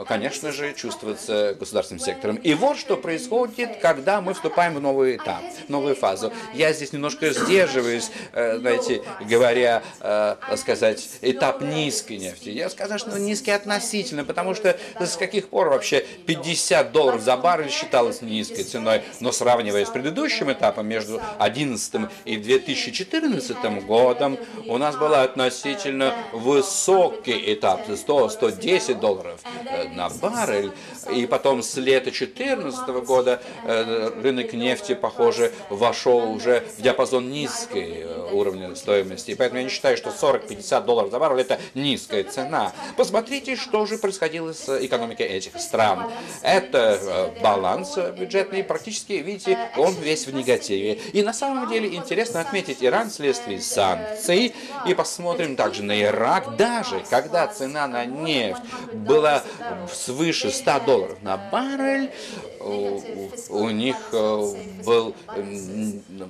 конечно 0.05 0.51
же, 0.51 0.73
чувствуется 0.73 1.55
государственным 1.59 2.03
сектором. 2.03 2.35
И 2.37 2.53
вот 2.53 2.77
что 2.77 2.97
происходит, 2.97 3.77
когда 3.81 4.21
мы 4.21 4.33
вступаем 4.33 4.75
в 4.75 4.81
новый 4.81 5.17
этап, 5.17 5.41
новую 5.67 5.95
фазу. 5.95 6.31
Я 6.53 6.73
здесь 6.73 6.93
немножко 6.93 7.31
сдерживаюсь, 7.31 8.11
э, 8.33 8.57
знаете, 8.57 9.03
говоря, 9.21 9.83
э, 9.99 10.35
сказать, 10.57 11.07
этап 11.21 11.61
низкой 11.61 12.17
нефти. 12.17 12.49
Я 12.49 12.69
скажу, 12.69 12.97
что 12.97 13.17
низкий 13.19 13.51
относительно, 13.51 14.23
потому 14.23 14.53
что 14.55 14.77
с 14.99 15.15
каких 15.15 15.49
пор 15.49 15.69
вообще 15.69 16.05
50 16.25 16.91
долларов 16.91 17.21
за 17.21 17.37
баррель 17.37 17.69
считалось 17.69 18.21
низкой 18.21 18.63
ценой, 18.63 19.01
но 19.19 19.31
сравнивая 19.31 19.85
с 19.85 19.89
предыдущим 19.89 20.51
этапом 20.51 20.87
между 20.87 21.21
2011 21.39 22.09
и 22.25 22.37
2014 22.37 23.85
годом, 23.85 24.37
у 24.67 24.77
нас 24.77 24.95
был 24.95 25.13
относительно 25.13 26.13
высокий 26.31 27.53
этап, 27.53 27.87
100-110 27.87 28.99
долларов 28.99 29.39
э, 29.65 29.86
на 29.95 30.09
баррель. 30.09 30.71
И 31.11 31.25
потом 31.25 31.63
с 31.63 31.75
лета 31.77 32.11
2014 32.11 32.87
года 33.05 33.41
э, 33.63 34.11
рынок 34.21 34.53
нефти, 34.53 34.93
похоже, 34.93 35.51
вошел 35.69 36.31
уже 36.31 36.63
в 36.77 36.81
диапазон 36.81 37.29
низкой 37.29 38.03
э, 38.03 38.29
уровня 38.31 38.75
стоимости. 38.75 39.31
И 39.31 39.35
поэтому 39.35 39.59
я 39.59 39.63
не 39.65 39.69
считаю, 39.69 39.97
что 39.97 40.09
40-50 40.09 40.85
долларов 40.85 41.11
за 41.11 41.19
баррель– 41.19 41.41
это 41.41 41.59
низкая 41.73 42.23
цена. 42.23 42.73
Посмотрите, 42.95 43.55
что 43.55 43.85
же 43.85 43.97
происходило 43.97 44.53
с 44.53 44.85
экономикой 44.85 45.27
этих 45.27 45.59
стран. 45.59 46.11
Это 46.41 46.99
э, 47.01 47.41
баланс 47.41 47.97
бюджетный, 48.17 48.63
практически, 48.63 49.13
видите, 49.13 49.57
он 49.77 49.93
весь 49.95 50.27
в 50.27 50.33
негативе. 50.33 50.93
И 51.13 51.23
на 51.23 51.33
самом 51.33 51.69
деле 51.69 51.93
интересно 51.95 52.41
отметить, 52.41 52.77
Иран 52.81 53.09
вследствие 53.09 53.61
санкций, 53.61 54.53
и 54.85 54.93
посмотрим 54.93 55.55
также 55.55 55.83
на 55.83 55.99
Ирак, 56.01 56.55
даже 56.55 57.03
когда 57.09 57.47
цена 57.47 57.87
на 57.87 58.05
нефть 58.05 58.61
была 58.93 59.43
свыше 59.93 60.51
100 60.51 60.79
долларов 60.85 61.17
на 61.21 61.37
баррель, 61.37 62.11
у 62.59 63.69
них 63.69 63.95
э, 64.11 64.53
был 64.85 65.15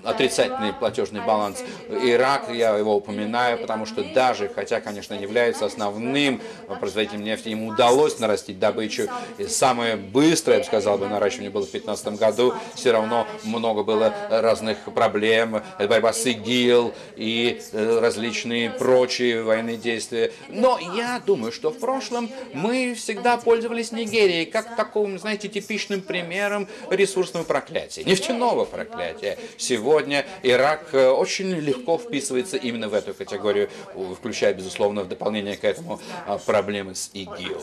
отрицательный 0.04 0.74
платежный 0.74 1.22
баланс. 1.22 1.64
Ирак, 1.90 2.50
я 2.52 2.78
его 2.78 2.96
упоминаю, 2.96 3.58
потому 3.58 3.86
что 3.86 4.04
даже, 4.14 4.50
хотя, 4.50 4.82
конечно, 4.82 5.14
не 5.14 5.24
является 5.24 5.66
основным 5.66 6.42
производителем 6.80 7.24
нефти, 7.24 7.50
ему 7.50 7.68
удалось 7.70 8.20
нарастить 8.20 8.60
добычу. 8.60 9.08
И 9.38 9.46
самое 9.46 9.96
быстрое, 9.96 10.58
я 10.58 10.64
бы 10.64 10.68
сказал, 10.68 10.98
бы, 10.98 11.08
наращивание 11.08 11.50
было 11.50 11.66
в 11.66 11.72
2015 11.72 12.20
году. 12.20 12.54
Все 12.76 12.92
равно 12.92 13.28
много 13.44 13.84
было 13.84 14.14
разных 14.30 14.78
проблем. 14.94 15.62
Борьба 15.80 16.14
с 16.14 16.26
ИГИЛ 16.26 16.94
и 17.16 17.62
э, 17.72 18.00
различные 18.00 18.70
прочие 18.70 19.44
военные 19.44 19.78
действия. 19.78 20.32
Но 20.50 20.78
я 20.80 21.22
думаю, 21.26 21.52
что 21.52 21.72
в 21.72 21.80
прошлом 21.80 22.30
мы 22.54 22.94
всегда 22.96 23.38
пользовались 23.38 23.92
Нигерией 23.92 24.46
как 24.46 24.76
таким, 24.76 25.18
знаете, 25.20 25.48
типичным 25.48 26.02
примером 26.02 26.17
примером 26.22 26.68
ресурсного 26.90 27.44
проклятия, 27.44 28.04
нефтяного 28.04 28.66
проклятия. 28.66 29.38
Сегодня 29.58 30.26
Ирак 30.44 30.90
э, 30.94 31.10
очень 31.10 31.50
легко 31.54 31.98
вписывается 31.98 32.58
именно 32.58 32.90
в 32.90 32.94
эту 32.94 33.14
категорию, 33.14 33.70
включая, 34.18 34.54
безусловно, 34.54 35.04
в 35.04 35.08
дополнение 35.08 35.58
к 35.58 35.64
этому 35.64 36.00
а, 36.26 36.38
проблемы 36.38 36.96
с 36.96 37.12
ИГИЛ. 37.14 37.62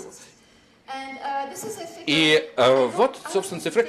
И 2.07 2.51
э, 2.57 2.87
вот, 2.95 3.19
собственно, 3.33 3.61
цифры. 3.61 3.89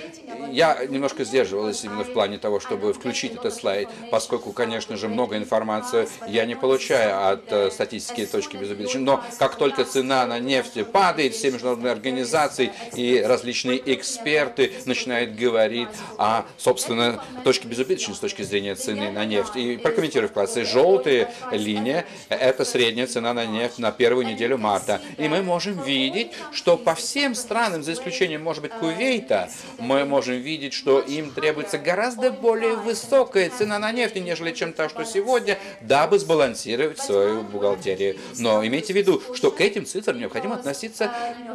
Я 0.52 0.86
немножко 0.88 1.24
сдерживалась 1.24 1.84
именно 1.84 2.04
в 2.04 2.14
плане 2.14 2.38
того, 2.38 2.60
чтобы 2.60 2.94
включить 2.94 3.34
этот 3.34 3.54
слайд, 3.54 3.90
поскольку, 4.12 4.52
конечно 4.54 4.96
же, 4.96 5.08
много 5.08 5.38
информации 5.38 6.08
я 6.28 6.46
не 6.46 6.56
получаю 6.56 7.32
от 7.32 7.52
э, 7.52 7.72
статистики 7.72 8.26
точки 8.26 8.56
безубыточной. 8.58 9.02
Но 9.02 9.24
как 9.38 9.56
только 9.56 9.84
цена 9.84 10.26
на 10.26 10.40
нефть 10.40 10.86
падает, 10.92 11.34
все 11.34 11.52
международные 11.52 11.92
организации 11.92 12.72
и 12.96 13.22
различные 13.22 13.82
эксперты 13.94 14.72
начинают 14.86 15.36
говорить 15.36 15.90
о, 16.18 16.46
собственно, 16.58 17.24
точке 17.44 17.68
безубыточности 17.68 18.18
с 18.18 18.20
точки 18.20 18.44
зрения 18.44 18.76
цены 18.76 19.12
на 19.12 19.26
нефть. 19.26 19.56
И 19.56 19.78
прокомментирую 19.78 20.30
вкратце. 20.30 20.64
Желтая 20.64 21.32
линия– 21.52 22.06
это 22.30 22.64
средняя 22.66 23.08
цена 23.08 23.34
на 23.34 23.46
нефть 23.46 23.80
на 23.80 23.92
первую 23.92 24.26
неделю 24.26 24.58
марта. 24.58 25.02
И 25.18 25.28
мы 25.28 25.42
можем 25.42 25.82
видеть, 25.84 26.32
что 26.52 26.78
по 26.78 26.96
всем 26.96 27.36
странам, 27.46 27.84
за 27.84 27.94
исключением, 27.94 28.44
может 28.44 28.64
быть, 28.64 28.72
Кувейта, 28.72 29.50
мы 29.78 30.04
можем 30.04 30.36
видеть, 30.36 30.74
что 30.74 31.00
им 31.00 31.32
требуется 31.32 31.78
гораздо 31.78 32.32
более 32.32 32.75
высокая 32.75 33.52
цена 33.52 33.78
на 33.78 33.92
нефть, 33.92 34.16
нежели 34.16 34.52
чем 34.52 34.74
та, 34.74 34.90
что 34.90 35.06
сегодня, 35.06 35.60
дабы 35.82 36.18
сбалансировать 36.18 37.00
свою 37.00 37.44
бухгалтерию. 37.44 38.18
Но 38.40 38.66
имейте 38.66 38.94
в 38.94 38.96
виду, 38.96 39.22
что 39.36 39.52
к 39.52 39.62
этим 39.62 39.86
цифрам 39.86 40.18
необходимо 40.18 40.56
относиться 40.56 41.12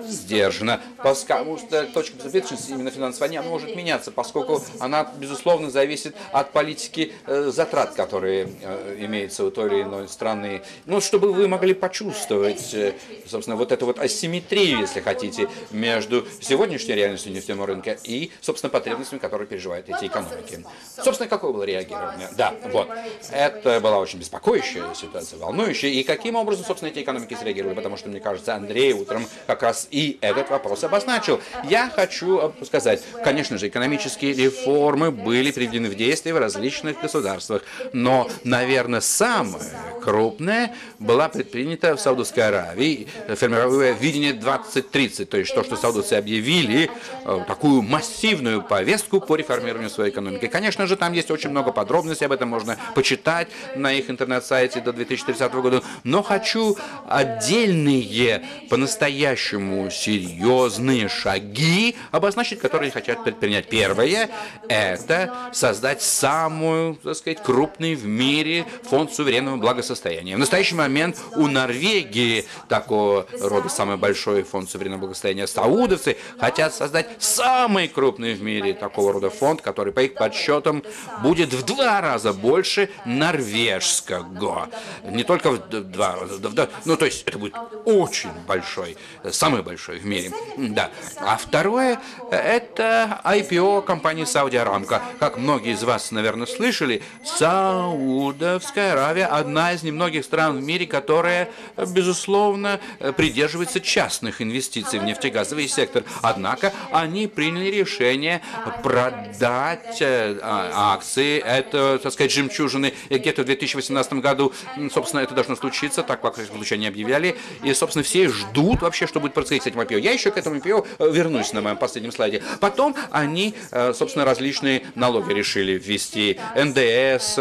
сдержанно, 0.07 0.81
потому 0.99 1.59
что 1.59 1.85
точка 1.87 2.17
безопасности 2.17 2.71
именно 2.71 2.91
финансования 2.91 3.41
она 3.41 3.49
может 3.49 3.75
меняться, 3.75 4.13
поскольку 4.13 4.63
она, 4.79 5.11
безусловно, 5.19 5.71
зависит 5.71 6.15
от 6.33 6.53
политики 6.53 7.13
э, 7.27 7.51
затрат, 7.53 7.95
которые 7.95 8.49
э, 8.63 8.97
имеются 9.01 9.45
у 9.45 9.51
той 9.51 9.67
или 9.67 9.83
иной 9.83 10.09
страны. 10.09 10.63
Ну, 10.87 11.01
чтобы 11.01 11.33
вы 11.33 11.49
могли 11.49 11.75
почувствовать, 11.75 12.73
э, 12.75 12.95
собственно, 13.27 13.57
вот 13.57 13.73
эту 13.73 13.87
вот 13.87 13.99
асимметрию, 13.99 14.81
если 14.81 15.01
хотите, 15.01 15.31
хотите, 15.31 15.49
между 15.81 16.27
сегодняшней 16.41 16.95
реальностью 16.95 17.33
нефтяного 17.33 17.67
рынка 17.67 17.97
и, 18.05 18.31
собственно, 18.41 18.71
потребностями, 18.71 19.19
которые 19.19 19.49
переживают 19.49 19.89
эти 19.89 20.07
экономики. 20.07 20.65
Собственно, 21.03 21.29
какое 21.29 21.53
было 21.53 21.65
реагирование? 21.65 22.29
Да, 22.37 22.55
вот. 22.67 22.89
Это 23.33 23.81
была 23.81 23.99
очень 23.99 24.19
беспокоящая 24.19 24.95
ситуация, 24.95 25.39
волнующая. 25.39 25.91
И 25.91 26.03
каким 26.03 26.37
образом, 26.37 26.65
собственно, 26.65 26.91
эти 26.91 27.01
экономики 27.01 27.37
среагировали? 27.39 27.75
Потому 27.75 27.97
что, 27.97 28.09
мне 28.09 28.21
кажется, 28.21 28.55
Андрей 28.55 28.93
утром 28.93 29.27
как 29.47 29.63
раз 29.63 29.89
и 29.91 30.19
этот 30.21 30.51
вопрос 30.51 30.85
обозначил. 30.85 31.41
Я 31.65 31.91
хочу 31.91 32.53
сказать, 32.65 33.03
конечно 33.25 33.59
же, 33.59 33.69
экономические 33.69 34.35
реформы 34.35 35.11
были 35.11 35.51
приведены 35.51 35.89
в 35.89 35.95
действие 35.95 36.35
в 36.35 36.39
различных 36.39 37.01
государствах. 37.01 37.63
Но, 37.93 38.29
наверное, 38.45 39.01
самое 39.01 39.65
крупное 40.03 40.75
была 40.99 41.29
предпринята 41.29 41.97
в 41.97 42.01
Саудовской 42.01 42.47
Аравии, 42.47 43.09
формируя 43.35 43.93
видение 43.93 44.33
2030 44.33 44.91
30, 45.01 45.31
то 45.31 45.37
есть 45.39 45.55
то, 45.55 45.65
что 45.65 45.70
саудовцы 45.77 46.15
объявили, 46.15 46.91
э, 47.25 47.45
такую 47.47 47.83
массивную 47.83 48.63
повестку 48.63 49.21
по 49.21 49.37
реформированию 49.37 49.91
своей 49.91 50.11
экономики. 50.11 50.47
Конечно 50.47 50.87
же, 50.87 50.97
там 50.97 51.13
есть 51.13 51.31
очень 51.31 51.51
много 51.51 51.73
подробностей, 51.73 52.27
об 52.27 52.33
этом 52.33 52.49
можно 52.49 52.77
почитать 52.95 53.49
на 53.77 53.93
их 53.93 54.11
интернет-сайте 54.11 54.81
до 54.81 54.93
2030 54.93 55.63
года, 55.63 55.83
но 56.05 56.23
хочу 56.23 56.77
отдельные, 57.09 58.45
по-настоящему 58.69 59.91
серьезные 59.91 61.09
шаги 61.09 61.97
обозначить, 62.11 62.61
которые 62.61 62.91
хотят 62.91 63.25
предпринять. 63.25 63.69
Первое– 63.69 64.31
это 64.69 65.35
создать 65.53 66.03
самую, 66.03 66.97
так 66.97 67.17
сказать, 67.17 67.43
крупный 67.43 67.95
в 67.95 68.07
мире 68.07 68.65
фонд 68.85 69.13
суверенного 69.13 69.57
благосостояния. 69.57 70.37
В 70.37 70.39
настоящий 70.39 70.75
момент 70.75 71.17
у 71.37 71.47
Норвегии 71.47 72.45
такого 72.69 73.27
рода 73.41 73.69
самый 73.69 73.97
большой 73.97 74.43
фонд 74.43 74.71
суверенного 74.71 75.01
благосостояния 75.01 75.47
саудовцы 75.61 76.17
хотят 76.39 76.75
создать 76.75 77.09
самый 77.19 77.89
крупный 77.89 78.35
в 78.35 78.43
мире 78.43 78.73
такого 78.75 79.13
рода 79.13 79.31
фонд, 79.31 79.61
который, 79.61 79.93
по 79.93 80.01
их 80.01 80.15
подсчетам, 80.15 80.83
будет 81.23 81.53
в 81.53 81.65
два 81.65 82.01
раза 82.01 82.33
больше 82.33 82.91
норвежского. 83.05 84.69
Не 85.05 85.25
только 85.25 85.51
в 85.51 85.69
два 85.69 86.17
раза, 86.17 86.35
в 86.35 86.55
два, 86.55 86.69
ну, 86.85 86.97
то 86.97 87.05
есть 87.05 87.25
это 87.27 87.39
будет 87.39 87.55
очень 87.85 88.31
большой, 88.47 88.97
самый 89.31 89.63
большой 89.63 89.99
в 89.99 90.07
мире. 90.07 90.33
Да. 90.57 90.91
А 91.19 91.37
второе, 91.37 92.01
это 92.31 93.21
IPO 93.25 93.83
компании 93.83 94.25
Saudi 94.25 94.53
Aramco. 94.53 95.01
Как 95.19 95.37
многие 95.37 95.73
из 95.73 95.83
вас, 95.83 96.11
наверное, 96.11 96.47
слышали, 96.47 97.03
Саудовская 97.25 98.93
Аравия 98.93 99.27
одна 99.27 99.73
из 99.73 99.83
немногих 99.83 100.25
стран 100.25 100.59
в 100.59 100.63
мире, 100.63 100.87
которая, 100.87 101.49
безусловно, 101.77 102.81
придерживается 103.17 103.81
частных 103.81 104.41
инвестиций 104.41 104.99
в 104.99 105.05
нефтегазовый 105.41 105.69
сектор. 105.69 106.05
Однако 106.23 106.73
они 106.93 107.27
приняли 107.27 107.71
решение 107.71 108.43
продать 108.83 110.01
э, 110.01 110.39
а, 110.43 110.95
акции, 110.95 111.39
это, 111.39 111.99
так 112.03 112.13
сказать, 112.13 112.33
жемчужины, 112.33 112.93
где-то 113.09 113.43
в 113.43 113.47
2018 113.47 114.13
году, 114.15 114.53
собственно, 114.93 115.21
это 115.21 115.35
должно 115.35 115.57
случиться, 115.57 116.03
так, 116.03 116.21
как 116.21 116.37
случае, 116.37 116.79
не 116.79 116.87
объявляли, 116.87 117.37
и, 117.63 117.73
собственно, 117.75 118.03
все 118.03 118.29
ждут 118.29 118.83
вообще, 118.83 119.07
что 119.07 119.21
будет 119.21 119.35
происходить 119.35 119.63
с 119.63 119.67
этим 119.67 119.81
IPO. 119.81 120.01
Я 120.01 120.13
еще 120.13 120.31
к 120.31 120.37
этому 120.37 120.57
IPO 120.57 120.87
э, 120.99 121.11
вернусь 121.11 121.53
на 121.53 121.61
моем 121.61 121.77
последнем 121.77 122.13
слайде. 122.13 122.43
Потом 122.61 122.95
они, 123.11 123.55
э, 123.71 123.93
собственно, 123.95 124.25
различные 124.25 124.83
налоги 124.95 125.33
решили 125.33 125.73
ввести. 125.73 126.39
НДС, 126.55 127.39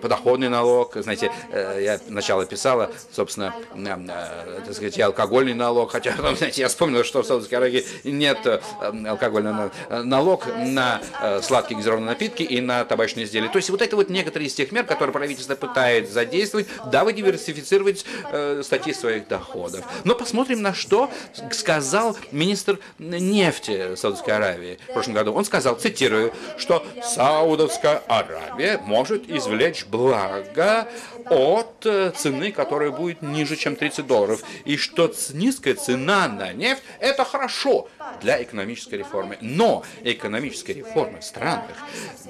подоходный 0.00 0.48
налог, 0.48 0.96
знаете, 0.96 1.30
я 1.52 1.98
сначала 1.98 2.46
писала, 2.46 2.90
собственно, 3.12 3.54
так 4.64 4.74
сказать, 4.74 4.98
алкогольный 5.00 5.54
налог, 5.54 5.92
хотя, 5.92 6.14
знаете, 6.36 6.62
я 6.62 6.68
вспомнил, 6.68 7.04
что 7.04 7.11
что 7.12 7.22
в 7.22 7.26
Саудовской 7.26 7.58
Аравии 7.58 7.84
нет 8.04 8.62
алкогольного 8.80 9.70
налог 9.90 10.46
на 10.46 11.02
сладкие 11.42 11.76
газированные 11.76 12.08
напитки 12.08 12.42
и 12.42 12.62
на 12.62 12.86
табачные 12.86 13.26
изделия. 13.26 13.50
То 13.50 13.58
есть 13.58 13.68
вот 13.68 13.82
это 13.82 13.96
вот 13.96 14.08
некоторые 14.08 14.48
из 14.48 14.54
тех 14.54 14.72
мер, 14.72 14.84
которые 14.84 15.12
правительство 15.12 15.54
пытается 15.54 16.14
задействовать, 16.14 16.68
дабы 16.86 17.12
диверсифицировать 17.12 18.06
статьи 18.62 18.94
своих 18.94 19.28
доходов. 19.28 19.84
Но 20.04 20.14
посмотрим, 20.14 20.62
на 20.62 20.72
что 20.72 21.10
сказал 21.50 22.16
министр 22.30 22.78
нефти 22.98 23.94
Саудовской 23.94 24.34
Аравии 24.34 24.78
в 24.88 24.92
прошлом 24.94 25.12
году. 25.12 25.34
Он 25.34 25.44
сказал, 25.44 25.74
цитирую, 25.74 26.32
что 26.56 26.86
Саудовская 27.04 28.02
Аравия 28.08 28.80
может 28.86 29.28
извлечь 29.28 29.84
благо 29.84 30.88
от 31.30 31.86
э, 31.86 32.12
цены, 32.16 32.52
которая 32.52 32.90
будет 32.90 33.22
ниже, 33.22 33.56
чем 33.56 33.76
30 33.76 34.06
долларов. 34.06 34.42
И 34.64 34.76
что 34.76 35.12
низкая 35.32 35.74
цена 35.74 36.28
на 36.28 36.52
нефть– 36.52 36.82
это 37.00 37.24
хорошо 37.24 37.88
для 38.20 38.42
экономической 38.42 38.96
реформы. 38.96 39.38
Но 39.40 39.84
экономическая 40.02 40.74
реформа 40.74 41.20
в 41.20 41.24
странах, 41.24 41.76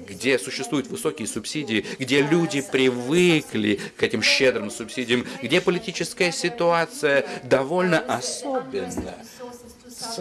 где 0.09 0.39
существуют 0.39 0.87
высокие 0.89 1.29
субсидии, 1.29 1.85
где 1.99 2.23
люди 2.23 2.63
привыкли 2.63 3.81
к 3.97 4.03
этим 4.03 4.23
щедрым 4.23 4.71
субсидиям, 4.71 5.27
где 5.43 5.61
политическая 5.61 6.33
ситуация 6.33 7.27
довольно 7.45 7.99
особенная, 7.99 9.25
с, 10.03 10.19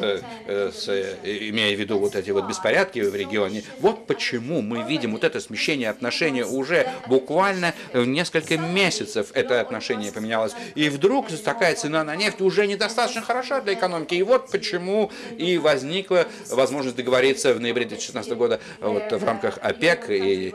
э, 0.47 0.71
с, 0.73 0.87
имея 1.23 1.75
в 1.75 1.79
виду 1.79 1.99
вот 1.99 2.15
эти 2.15 2.31
вот 2.31 2.45
беспорядки 2.47 2.99
в 2.99 3.15
регионе. 3.15 3.63
Вот 3.79 4.07
почему 4.07 4.61
мы 4.61 4.83
видим 4.83 5.11
вот 5.13 5.23
это 5.23 5.39
смещение 5.39 5.89
отношений 5.89 6.43
уже 6.43 6.87
буквально 7.07 7.73
в 7.93 8.05
несколько 8.05 8.57
месяцев 8.57 9.31
это 9.33 9.59
отношение 9.61 10.11
поменялось. 10.11 10.53
И 10.75 10.89
вдруг 10.89 11.27
такая 11.43 11.75
цена 11.75 12.03
на 12.03 12.15
нефть 12.15 12.41
уже 12.41 12.67
недостаточно 12.67 13.21
хороша 13.21 13.61
для 13.61 13.73
экономики. 13.73 14.15
И 14.15 14.23
вот 14.23 14.49
почему 14.49 15.11
и 15.37 15.57
возникла 15.57 16.27
возможность 16.49 16.95
договориться 16.95 17.53
в 17.53 17.59
ноябре 17.59 17.85
2016 17.85 18.33
года 18.33 18.59
вот 18.79 19.11
в 19.11 19.23
рамках 19.23 19.57
ОПЕК 19.61 20.09
и 20.09 20.53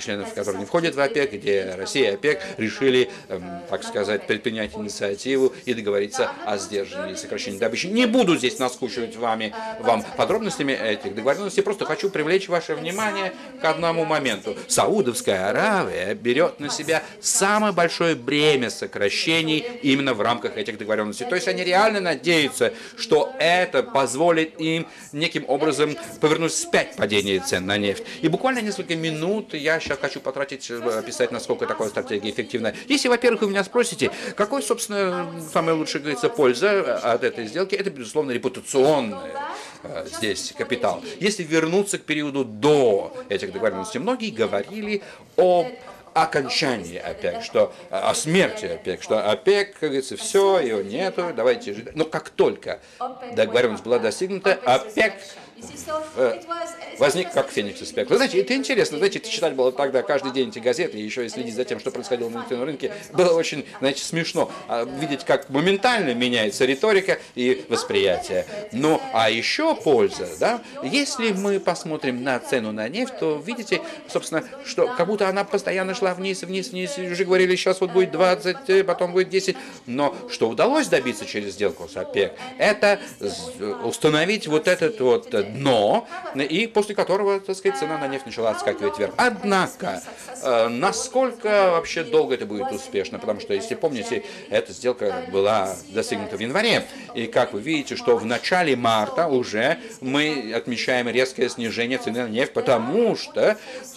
членов, 0.00 0.32
которые 0.34 0.60
не 0.60 0.66
входят 0.66 0.94
в 0.94 1.00
ОПЕК, 1.00 1.32
где 1.32 1.74
Россия 1.76 2.10
и 2.10 2.14
ОПЕК 2.14 2.40
решили, 2.58 3.10
эм, 3.28 3.42
так 3.70 3.82
сказать, 3.84 4.26
предпринять 4.26 4.74
инициативу 4.74 5.52
и 5.64 5.74
договориться 5.74 6.30
о 6.44 6.58
сдержании 6.58 7.14
и 7.14 7.16
сокращении 7.16 7.58
добычи. 7.58 7.86
Не 7.86 8.06
буду 8.06 8.36
здесь 8.36 8.58
наскучивать 8.66 9.16
вами, 9.16 9.54
вам 9.80 10.04
подробностями 10.16 10.72
этих 10.72 11.14
договоренностей. 11.14 11.62
Просто 11.62 11.84
хочу 11.84 12.10
привлечь 12.10 12.48
ваше 12.48 12.74
внимание 12.74 13.32
к 13.60 13.64
одному 13.64 14.04
моменту. 14.04 14.56
Саудовская 14.66 15.50
Аравия 15.50 16.14
берет 16.14 16.58
на 16.58 16.68
себя 16.68 17.02
самое 17.20 17.72
большое 17.72 18.16
бремя 18.16 18.70
сокращений 18.70 19.58
именно 19.82 20.14
в 20.14 20.20
рамках 20.20 20.56
этих 20.56 20.78
договоренностей. 20.78 21.26
То 21.26 21.36
есть 21.36 21.46
они 21.46 21.62
реально 21.62 22.00
надеются, 22.00 22.72
что 22.96 23.32
это 23.38 23.82
позволит 23.84 24.60
им 24.60 24.88
неким 25.12 25.44
образом 25.46 25.96
повернуть 26.20 26.52
вспять 26.52 26.96
падение 26.96 27.38
цен 27.40 27.66
на 27.66 27.78
нефть. 27.78 28.02
И 28.20 28.28
буквально 28.28 28.60
несколько 28.60 28.96
минут 28.96 29.54
я 29.54 29.78
сейчас 29.78 29.98
хочу 29.98 30.20
потратить, 30.20 30.64
чтобы 30.64 30.94
описать, 30.94 31.30
насколько 31.30 31.66
такая 31.66 31.88
стратегия 31.88 32.30
эффективна. 32.30 32.74
Если, 32.88 33.06
во-первых, 33.08 33.42
вы 33.42 33.50
меня 33.50 33.62
спросите, 33.62 34.10
какой, 34.34 34.62
собственно, 34.62 35.30
самая 35.52 35.76
лучшая, 35.76 36.02
говорится, 36.02 36.28
польза 36.28 36.96
от 36.96 37.22
этой 37.22 37.46
сделки, 37.46 37.76
это, 37.76 37.90
безусловно, 37.90 38.32
репутация 38.32 38.55
репутационный 38.56 39.32
э, 39.82 40.06
здесь 40.16 40.52
капитал. 40.56 41.02
Если 41.20 41.42
вернуться 41.42 41.98
к 41.98 42.02
периоду 42.02 42.44
до 42.44 43.12
этих 43.28 43.52
договоренностей, 43.52 43.98
многие 43.98 44.30
говорили 44.30 45.02
о 45.36 45.66
окончании 46.14 46.96
ОПЕК, 46.98 47.42
что 47.42 47.74
э, 47.90 47.96
о 47.96 48.14
смерти 48.14 48.66
ОПЕК, 48.66 49.02
что 49.02 49.30
ОПЕК, 49.30 49.72
как 49.74 49.90
говорится, 49.90 50.16
все, 50.16 50.58
его 50.60 50.80
нету, 50.80 51.32
давайте 51.36 51.74
жить. 51.74 51.94
Но 51.94 52.04
как 52.04 52.30
только 52.30 52.80
договоренность 53.34 53.84
была 53.84 53.98
достигнута, 53.98 54.58
ОПЕК 54.64 55.14
Э, 56.16 56.40
возник 56.98 57.32
как 57.32 57.50
феникс 57.50 57.82
из 57.82 57.92
пекла. 57.92 58.16
Знаете, 58.16 58.40
это 58.40 58.54
интересно, 58.54 58.98
знаете, 58.98 59.20
читать 59.20 59.54
было 59.54 59.72
тогда 59.72 60.02
каждый 60.02 60.32
день 60.32 60.48
эти 60.48 60.58
газеты, 60.58 60.98
и 60.98 61.02
еще 61.02 61.24
и 61.24 61.28
следить 61.28 61.54
за 61.54 61.64
тем, 61.64 61.80
что 61.80 61.90
происходило 61.90 62.28
на 62.28 62.40
нефтяном 62.40 62.64
рынке, 62.64 62.92
было 63.12 63.32
очень, 63.32 63.66
знаете, 63.78 64.02
смешно 64.02 64.50
а, 64.68 64.84
видеть, 64.84 65.24
как 65.24 65.48
моментально 65.48 66.14
меняется 66.14 66.64
риторика 66.64 67.18
и 67.34 67.64
восприятие. 67.68 68.46
Ну, 68.72 69.00
а 69.12 69.30
еще 69.30 69.74
польза, 69.74 70.28
да, 70.38 70.62
если 70.82 71.32
мы 71.32 71.60
посмотрим 71.60 72.22
на 72.22 72.38
цену 72.38 72.72
на 72.72 72.88
нефть, 72.88 73.18
то 73.18 73.42
видите, 73.44 73.80
собственно, 74.08 74.44
что 74.64 74.88
как 74.88 75.06
будто 75.06 75.28
она 75.28 75.44
постоянно 75.44 75.94
шла 75.94 76.14
вниз, 76.14 76.42
вниз, 76.42 76.70
вниз, 76.70 76.98
уже 76.98 77.24
говорили, 77.24 77.56
сейчас 77.56 77.80
вот 77.80 77.92
будет 77.92 78.10
20, 78.10 78.56
э, 78.68 78.84
потом 78.84 79.12
будет 79.12 79.28
10, 79.30 79.56
но 79.86 80.16
что 80.30 80.48
удалось 80.48 80.88
добиться 80.88 81.24
через 81.24 81.54
сделку 81.54 81.88
с 81.88 81.96
ОПЕК, 81.96 82.32
это 82.58 83.00
установить 83.84 84.46
вот 84.46 84.68
этот 84.68 85.00
вот 85.00 85.34
дно, 85.54 86.06
и 86.34 86.66
после 86.66 86.94
которого, 86.94 87.40
так 87.40 87.56
сказать, 87.56 87.78
цена 87.78 87.98
на 87.98 88.08
нефть 88.08 88.26
начала 88.26 88.50
отскакивать 88.50 88.98
вверх. 88.98 89.14
Однако, 89.16 90.02
э, 90.42 90.68
насколько 90.68 91.70
вообще 91.70 92.04
долго 92.04 92.34
это 92.34 92.46
будет 92.46 92.70
успешно, 92.72 93.18
потому 93.18 93.40
что, 93.40 93.54
если 93.54 93.74
помните, 93.74 94.24
эта 94.50 94.72
сделка 94.72 95.26
была 95.32 95.76
достигнута 95.88 96.36
в 96.36 96.40
январе, 96.40 96.84
и 97.14 97.26
как 97.26 97.52
вы 97.52 97.60
видите, 97.60 97.96
что 97.96 98.16
в 98.16 98.24
начале 98.24 98.76
марта 98.76 99.28
уже 99.28 99.78
мы 100.00 100.52
отмечаем 100.54 101.08
резкое 101.08 101.48
снижение 101.48 101.98
цены 101.98 102.22
на 102.24 102.28
нефть, 102.28 102.52
потому 102.52 103.16
что 103.16 103.56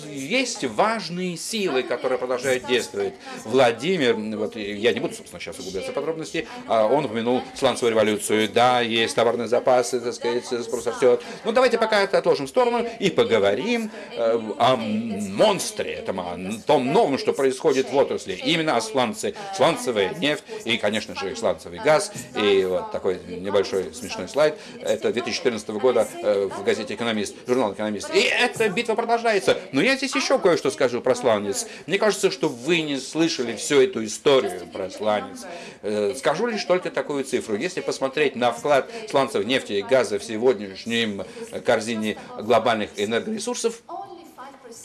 есть 0.09 0.63
важные 0.63 1.37
силы, 1.37 1.83
которые 1.83 2.17
продолжают 2.17 2.65
действовать. 2.65 3.13
Владимир, 3.45 4.15
вот 4.37 4.55
я 4.55 4.93
не 4.93 4.99
буду, 4.99 5.15
собственно, 5.15 5.39
сейчас 5.39 5.59
углубляться 5.59 5.91
в 5.91 5.95
подробности, 5.95 6.47
а 6.67 6.85
он 6.85 7.05
упомянул 7.05 7.41
сланцевую 7.55 7.91
революцию, 7.91 8.49
да, 8.49 8.81
есть 8.81 9.15
товарные 9.15 9.47
запасы, 9.47 9.99
так 9.99 10.13
сказать, 10.13 10.45
спрос 10.45 10.87
растет, 10.87 11.21
ну, 11.45 11.51
давайте 11.51 11.77
пока 11.77 12.01
это 12.01 12.17
отложим 12.17 12.45
в 12.47 12.49
сторону 12.49 12.85
и 12.99 13.09
поговорим 13.09 13.91
э, 14.15 14.39
о 14.57 14.75
монстре, 14.75 15.93
этом, 15.93 16.19
о 16.19 16.37
том 16.65 16.91
новом, 16.91 17.17
что 17.17 17.33
происходит 17.33 17.91
в 17.91 17.95
отрасли. 17.95 18.33
Именно 18.33 18.77
о 18.77 18.81
сланце, 18.81 19.33
сланцевая 19.55 20.13
нефть 20.15 20.43
и, 20.65 20.77
конечно 20.77 21.15
же, 21.15 21.35
сланцевый 21.35 21.79
газ. 21.79 22.11
И 22.35 22.65
вот 22.65 22.91
такой 22.91 23.19
небольшой 23.27 23.93
смешной 23.93 24.27
слайд. 24.27 24.55
Это 24.81 25.11
2014 25.13 25.69
года 25.69 26.07
э, 26.21 26.49
в 26.51 26.63
газете 26.63 26.93
«Экономист», 26.95 27.35
журнал 27.47 27.73
«Экономист». 27.73 28.13
И 28.13 28.19
эта 28.19 28.69
битва 28.69 28.95
продолжается. 28.95 29.57
Но 29.71 29.81
я 29.81 29.95
здесь 29.95 30.15
еще 30.15 30.39
кое-что 30.39 30.71
скажу 30.71 31.01
про 31.01 31.15
сланец. 31.15 31.67
Мне 31.87 31.97
кажется, 31.97 32.31
что 32.31 32.49
вы 32.49 32.81
не 32.81 32.97
слышали 32.97 33.55
всю 33.55 33.81
эту 33.81 34.03
историю 34.05 34.67
про 34.71 34.89
сланец. 34.89 35.45
Э, 35.81 36.13
скажу 36.17 36.47
лишь 36.47 36.63
только 36.63 36.91
такую 36.91 37.23
цифру. 37.23 37.55
Если 37.55 37.81
посмотреть 37.81 38.35
на 38.35 38.51
вклад 38.51 38.89
сланцев 39.09 39.45
нефти 39.45 39.73
и 39.73 39.81
газа 39.81 40.19
в 40.19 40.23
сегодняшнем 40.23 41.23
корзине 41.65 42.17
глобальных 42.39 42.89
энергоресурсов 42.97 43.81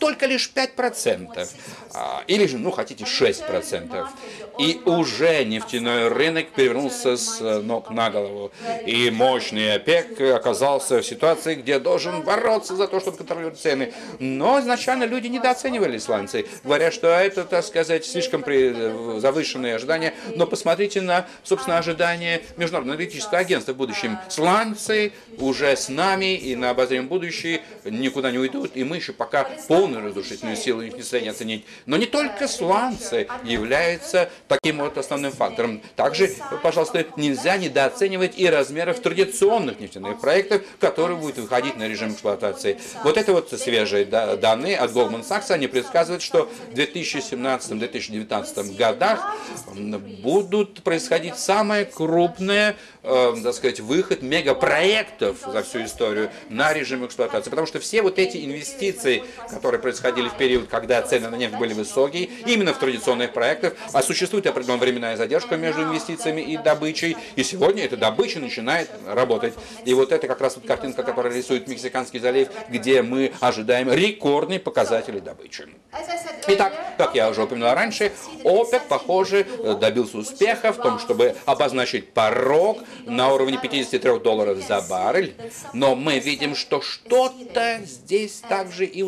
только 0.04 0.26
лишь 0.26 0.50
5%, 0.54 1.48
а, 1.94 2.24
или 2.26 2.46
же, 2.46 2.58
ну, 2.58 2.70
хотите, 2.70 3.06
6%. 3.06 4.06
И 4.58 4.82
уже 4.84 5.44
нефтяной 5.46 6.08
рынок 6.08 6.48
перевернулся 6.50 7.16
с 7.16 7.40
ног 7.62 7.88
на 7.88 8.10
голову. 8.10 8.52
И 8.84 9.10
мощный 9.10 9.74
ОПЕК 9.76 10.20
оказался 10.36 11.00
в 11.00 11.06
ситуации, 11.06 11.54
где 11.54 11.78
должен 11.78 12.20
бороться 12.20 12.76
за 12.76 12.86
то, 12.86 13.00
чтобы 13.00 13.16
контролировать 13.16 13.58
цены. 13.58 13.94
Но 14.18 14.60
изначально 14.60 15.04
люди 15.04 15.28
недооценивали 15.28 15.96
исландцы, 15.96 16.44
говоря, 16.62 16.90
что 16.90 17.08
это, 17.08 17.44
так 17.44 17.64
сказать, 17.64 18.04
слишком 18.04 18.44
завышенные 19.20 19.76
ожидания. 19.76 20.12
Но 20.36 20.46
посмотрите 20.46 21.00
на, 21.00 21.26
собственно, 21.44 21.78
ожидания 21.78 22.42
Международного 22.58 22.96
энергетического 22.96 23.38
агентства 23.38 23.72
в 23.72 23.76
будущем. 23.76 24.18
Сланцы 24.28 25.12
уже 25.38 25.74
с 25.74 25.88
нами 25.88 26.34
и 26.36 26.54
на 26.56 26.70
обозримом 26.70 27.08
будущее 27.08 27.62
никуда 27.86 28.30
не 28.30 28.38
уйдут, 28.38 28.72
и 28.74 28.84
мы 28.84 28.96
еще 28.96 29.14
пока 29.14 29.48
полную 29.94 30.10
разрушительную 30.10 30.56
силу 30.56 30.82
их 30.82 30.94
не 30.94 31.02
состоянии 31.02 31.30
оценить. 31.30 31.64
Но 31.86 31.96
не 31.96 32.06
только 32.06 32.48
сланцы 32.48 33.28
являются 33.44 34.28
таким 34.48 34.78
вот 34.78 34.98
основным 34.98 35.30
фактором. 35.32 35.80
Также, 35.96 36.30
пожалуйста, 36.62 37.06
нельзя 37.16 37.56
недооценивать 37.56 38.38
и 38.38 38.48
размеров 38.48 39.00
традиционных 39.00 39.80
нефтяных 39.80 40.20
проектов, 40.20 40.62
которые 40.80 41.18
будут 41.18 41.38
выходить 41.38 41.76
на 41.76 41.88
режим 41.88 42.12
эксплуатации. 42.12 42.78
Вот 43.04 43.16
это 43.16 43.32
вот 43.32 43.50
свежие 43.50 44.04
данные 44.04 44.76
от 44.78 44.90
Goldman 44.90 45.26
Sachs, 45.26 45.52
они 45.52 45.68
предсказывают, 45.68 46.22
что 46.22 46.50
в 46.70 46.74
2017-2019 46.74 48.76
годах 48.76 49.36
будут 50.22 50.82
происходить 50.82 51.36
самые 51.36 51.84
крупные, 51.84 52.76
э, 53.02 53.34
так 53.42 53.54
сказать, 53.54 53.80
выход 53.80 54.22
мегапроектов 54.22 55.38
за 55.46 55.62
всю 55.62 55.84
историю 55.84 56.30
на 56.48 56.72
режим 56.72 57.04
эксплуатации. 57.06 57.50
Потому 57.50 57.66
что 57.66 57.78
все 57.78 58.00
вот 58.02 58.18
эти 58.18 58.44
инвестиции, 58.44 59.22
которые 59.50 59.73
которые 59.74 59.94
происходили 59.94 60.28
в 60.28 60.36
период, 60.36 60.68
когда 60.68 61.02
цены 61.02 61.28
на 61.28 61.36
нефть 61.36 61.56
были 61.56 61.72
высокие, 61.72 62.28
именно 62.46 62.72
в 62.72 62.78
традиционных 62.78 63.32
проектах, 63.32 63.74
а 63.92 64.02
существует 64.02 64.46
определенная 64.46 64.80
временная 64.80 65.16
задержка 65.16 65.56
между 65.56 65.82
инвестициями 65.82 66.42
и 66.42 66.56
добычей, 66.56 67.16
и 67.34 67.42
сегодня 67.42 67.84
эта 67.84 67.96
добыча 67.96 68.38
начинает 68.38 68.88
работать. 69.06 69.54
И 69.84 69.92
вот 69.94 70.12
это 70.12 70.28
как 70.28 70.40
раз 70.40 70.56
вот 70.56 70.66
картинка, 70.66 71.02
которая 71.02 71.34
рисует 71.34 71.66
Мексиканский 71.66 72.20
залив, 72.20 72.48
где 72.68 73.02
мы 73.02 73.32
ожидаем 73.40 73.90
рекордные 73.92 74.60
показатели 74.60 75.18
добычи. 75.18 75.66
Итак, 76.46 76.74
как 76.98 77.14
я 77.14 77.30
уже 77.30 77.42
упоминал 77.42 77.74
раньше, 77.74 78.12
ОПЕК, 78.44 78.82
похоже, 78.88 79.46
добился 79.80 80.18
успеха 80.18 80.72
в 80.72 80.76
том, 80.76 80.98
чтобы 80.98 81.34
обозначить 81.46 82.12
порог 82.12 82.78
на 83.06 83.32
уровне 83.32 83.58
53 83.60 84.20
долларов 84.20 84.58
за 84.58 84.82
баррель, 84.82 85.34
но 85.72 85.96
мы 85.96 86.18
видим, 86.18 86.54
что 86.54 86.80
что-то 86.80 87.80
здесь 87.84 88.42
также 88.48 88.84
и 88.84 89.02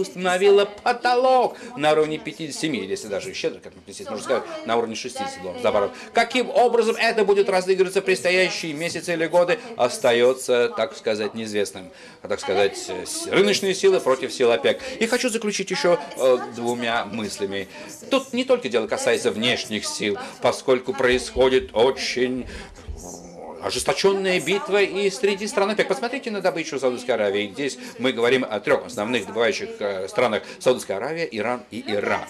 установило 0.57 0.65
потолок 0.83 1.57
на 1.77 1.93
уровне 1.93 2.19
57, 2.19 2.77
или 2.77 2.91
если 2.91 3.09
даже 3.09 3.33
щедро, 3.35 3.61
как 3.61 3.73
здесь 3.87 4.09
можно 4.09 4.23
сказать, 4.23 4.43
на 4.67 4.77
уровне 4.77 4.95
60 4.95 5.43
долларов 5.43 5.63
за 5.63 5.73
баррель. 5.73 5.91
Каким 6.13 6.51
образом 6.51 6.97
это 6.97 7.25
будет 7.25 7.49
разыгрываться 7.49 8.01
в 8.01 8.05
предстоящие 8.05 8.73
месяцы 8.73 9.13
или 9.13 9.27
годы, 9.27 9.59
остается, 9.77 10.73
так 10.77 10.97
сказать, 10.97 11.35
неизвестным. 11.35 11.91
Так 12.23 12.41
сказать, 12.41 12.91
рыночные 13.31 13.75
силы 13.75 14.01
против 14.01 14.33
сил 14.33 14.51
ОПЕК. 14.51 14.81
И 15.01 15.07
хочу 15.07 15.29
заключить 15.29 15.71
еще 15.71 15.99
э, 16.17 16.39
двумя 16.55 17.05
мыслями. 17.05 17.69
Тут 18.11 18.33
не 18.33 18.45
только 18.45 18.69
дело 18.69 18.87
касается 18.87 19.31
внешних 19.31 19.87
сил, 19.87 20.19
поскольку 20.41 20.93
происходит 20.93 21.71
очень 21.75 22.47
ожесточенная 23.67 24.41
битва 24.41 24.83
и 24.83 25.11
среди 25.11 25.47
стран 25.47 25.71
ОПЕК. 25.71 25.89
Посмотрите 25.89 26.31
на 26.31 26.41
добычу 26.41 26.79
Саудовской 26.79 27.15
Аравии. 27.15 27.49
Здесь 27.53 27.79
мы 27.99 28.13
говорим 28.13 28.45
о 28.49 28.61
трех 28.61 28.87
основных 28.87 29.27
добывающих 29.27 29.71
э, 29.81 30.09
странах 30.09 30.45
Саудовская 30.61 30.99
Аравия, 30.99 31.29
Иран 31.31 31.63
и 31.71 31.85
Ирак. 31.87 32.29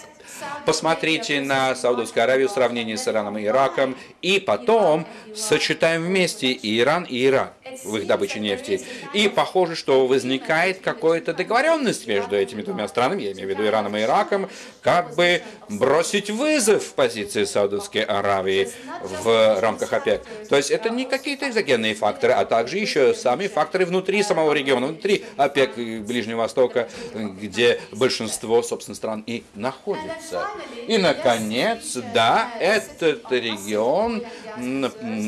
Посмотрите 0.64 1.40
на 1.40 1.74
Саудовскую 1.74 2.24
Аравию 2.24 2.48
в 2.48 2.52
сравнении 2.52 2.96
с 2.96 3.06
Ираном 3.06 3.38
и 3.38 3.44
Ираком, 3.44 3.96
и 4.22 4.40
потом 4.40 5.06
сочетаем 5.34 6.02
вместе 6.02 6.48
и 6.48 6.80
Иран, 6.80 7.04
и 7.04 7.26
Ирак 7.26 7.52
в 7.84 7.96
их 7.96 8.06
добыче 8.06 8.40
нефти. 8.40 8.80
И 9.12 9.28
похоже, 9.28 9.76
что 9.76 10.06
возникает 10.06 10.80
какая-то 10.80 11.34
договоренность 11.34 12.06
между 12.06 12.36
этими 12.36 12.62
двумя 12.62 12.88
странами, 12.88 13.22
я 13.22 13.32
имею 13.32 13.48
в 13.48 13.50
виду 13.50 13.66
Ираном 13.66 13.96
и 13.96 14.02
Ираком, 14.02 14.48
как 14.82 15.14
бы 15.14 15.42
бросить 15.68 16.30
вызов 16.30 16.94
позиции 16.94 17.44
Саудовской 17.44 18.02
Аравии 18.02 18.70
в 19.02 19.60
рамках 19.60 19.92
ОПЕК. 19.92 20.22
То 20.48 20.56
есть 20.56 20.70
это 20.70 20.90
не 20.90 21.04
какие-то 21.04 21.48
экзогенные 21.48 21.94
факторы, 21.94 22.32
а 22.32 22.44
также 22.44 22.78
еще 22.78 23.14
сами 23.14 23.46
факторы 23.46 23.84
внутри 23.84 24.22
самого 24.22 24.52
региона, 24.52 24.86
внутри 24.86 25.24
ОПЕК 25.36 25.76
Ближнего 25.76 26.38
Востока, 26.38 26.88
где 27.14 27.80
большинство, 27.92 28.62
собственно, 28.62 28.94
стран 28.94 29.24
и 29.26 29.44
находится. 29.54 30.15
И, 30.86 30.98
наконец, 30.98 31.96
да, 32.14 32.48
этот 32.60 33.30
регион, 33.30 34.22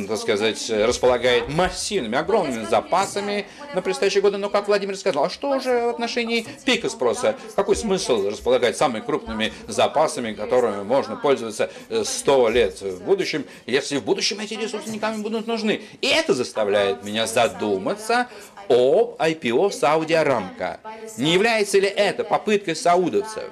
так 0.07 0.18
сказать, 0.18 0.70
располагает 0.70 1.48
массивными, 1.48 2.16
огромными 2.16 2.64
запасами 2.64 3.46
на 3.74 3.83
предстоящие 3.83 4.22
годы. 4.22 4.38
Но, 4.38 4.51
как 4.51 4.68
Владимир 4.68 4.96
сказал, 4.96 5.24
а 5.24 5.31
что 5.31 5.59
же 5.59 5.87
в 5.87 5.88
отношении 5.88 6.46
пика 6.64 6.88
спроса? 6.88 7.37
Какой 7.57 7.77
смысл 7.77 8.29
располагать 8.29 8.77
самыми 8.77 9.01
крупными 9.01 9.53
запасами, 9.66 10.33
которыми 10.33 10.83
можно 10.83 11.16
пользоваться 11.16 11.70
100 11.90 12.48
лет 12.51 12.81
в 12.81 13.03
будущем, 13.05 13.44
если 13.66 13.96
в 13.96 14.05
будущем 14.05 14.40
эти 14.40 14.55
ресурсы 14.55 14.90
никому 14.90 15.22
будут 15.22 15.46
нужны? 15.46 15.83
И 16.01 16.07
это 16.07 16.35
заставляет 16.35 17.03
меня 17.05 17.27
задуматься 17.27 18.29
об 18.68 19.16
IPO 19.18 19.72
Сауди 19.72 20.14
Арамка. 20.14 20.81
Не 21.16 21.33
является 21.33 21.79
ли 21.79 21.88
это 21.88 22.22
попыткой 22.24 22.77
саудовцев 22.77 23.44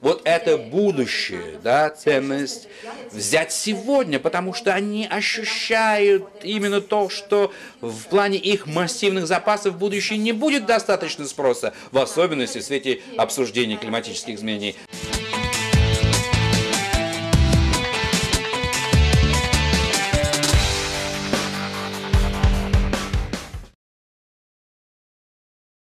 вот 0.00 0.22
это 0.24 0.56
будущее, 0.56 1.58
да, 1.62 1.90
ценность 1.90 2.68
взять 3.12 3.52
сегодня, 3.52 4.18
потому 4.18 4.54
что 4.54 4.72
они 4.74 5.06
ощущают 5.06 6.24
именно 6.42 6.80
то, 6.80 7.10
что 7.10 7.52
в 7.80 8.04
плане 8.08 8.38
их 8.38 8.66
массивных 8.66 9.26
запасов 9.26 9.74
в 9.74 9.78
будущее 9.78 10.18
не 10.18 10.32
будет 10.32 10.66
достаточно 10.66 11.26
спроса, 11.26 11.74
в 11.92 11.98
особенности 11.98 12.58
в 12.58 12.64
свете 12.64 13.02
обсуждения 13.16 13.76
климатических 13.76 14.36
изменений. 14.36 14.76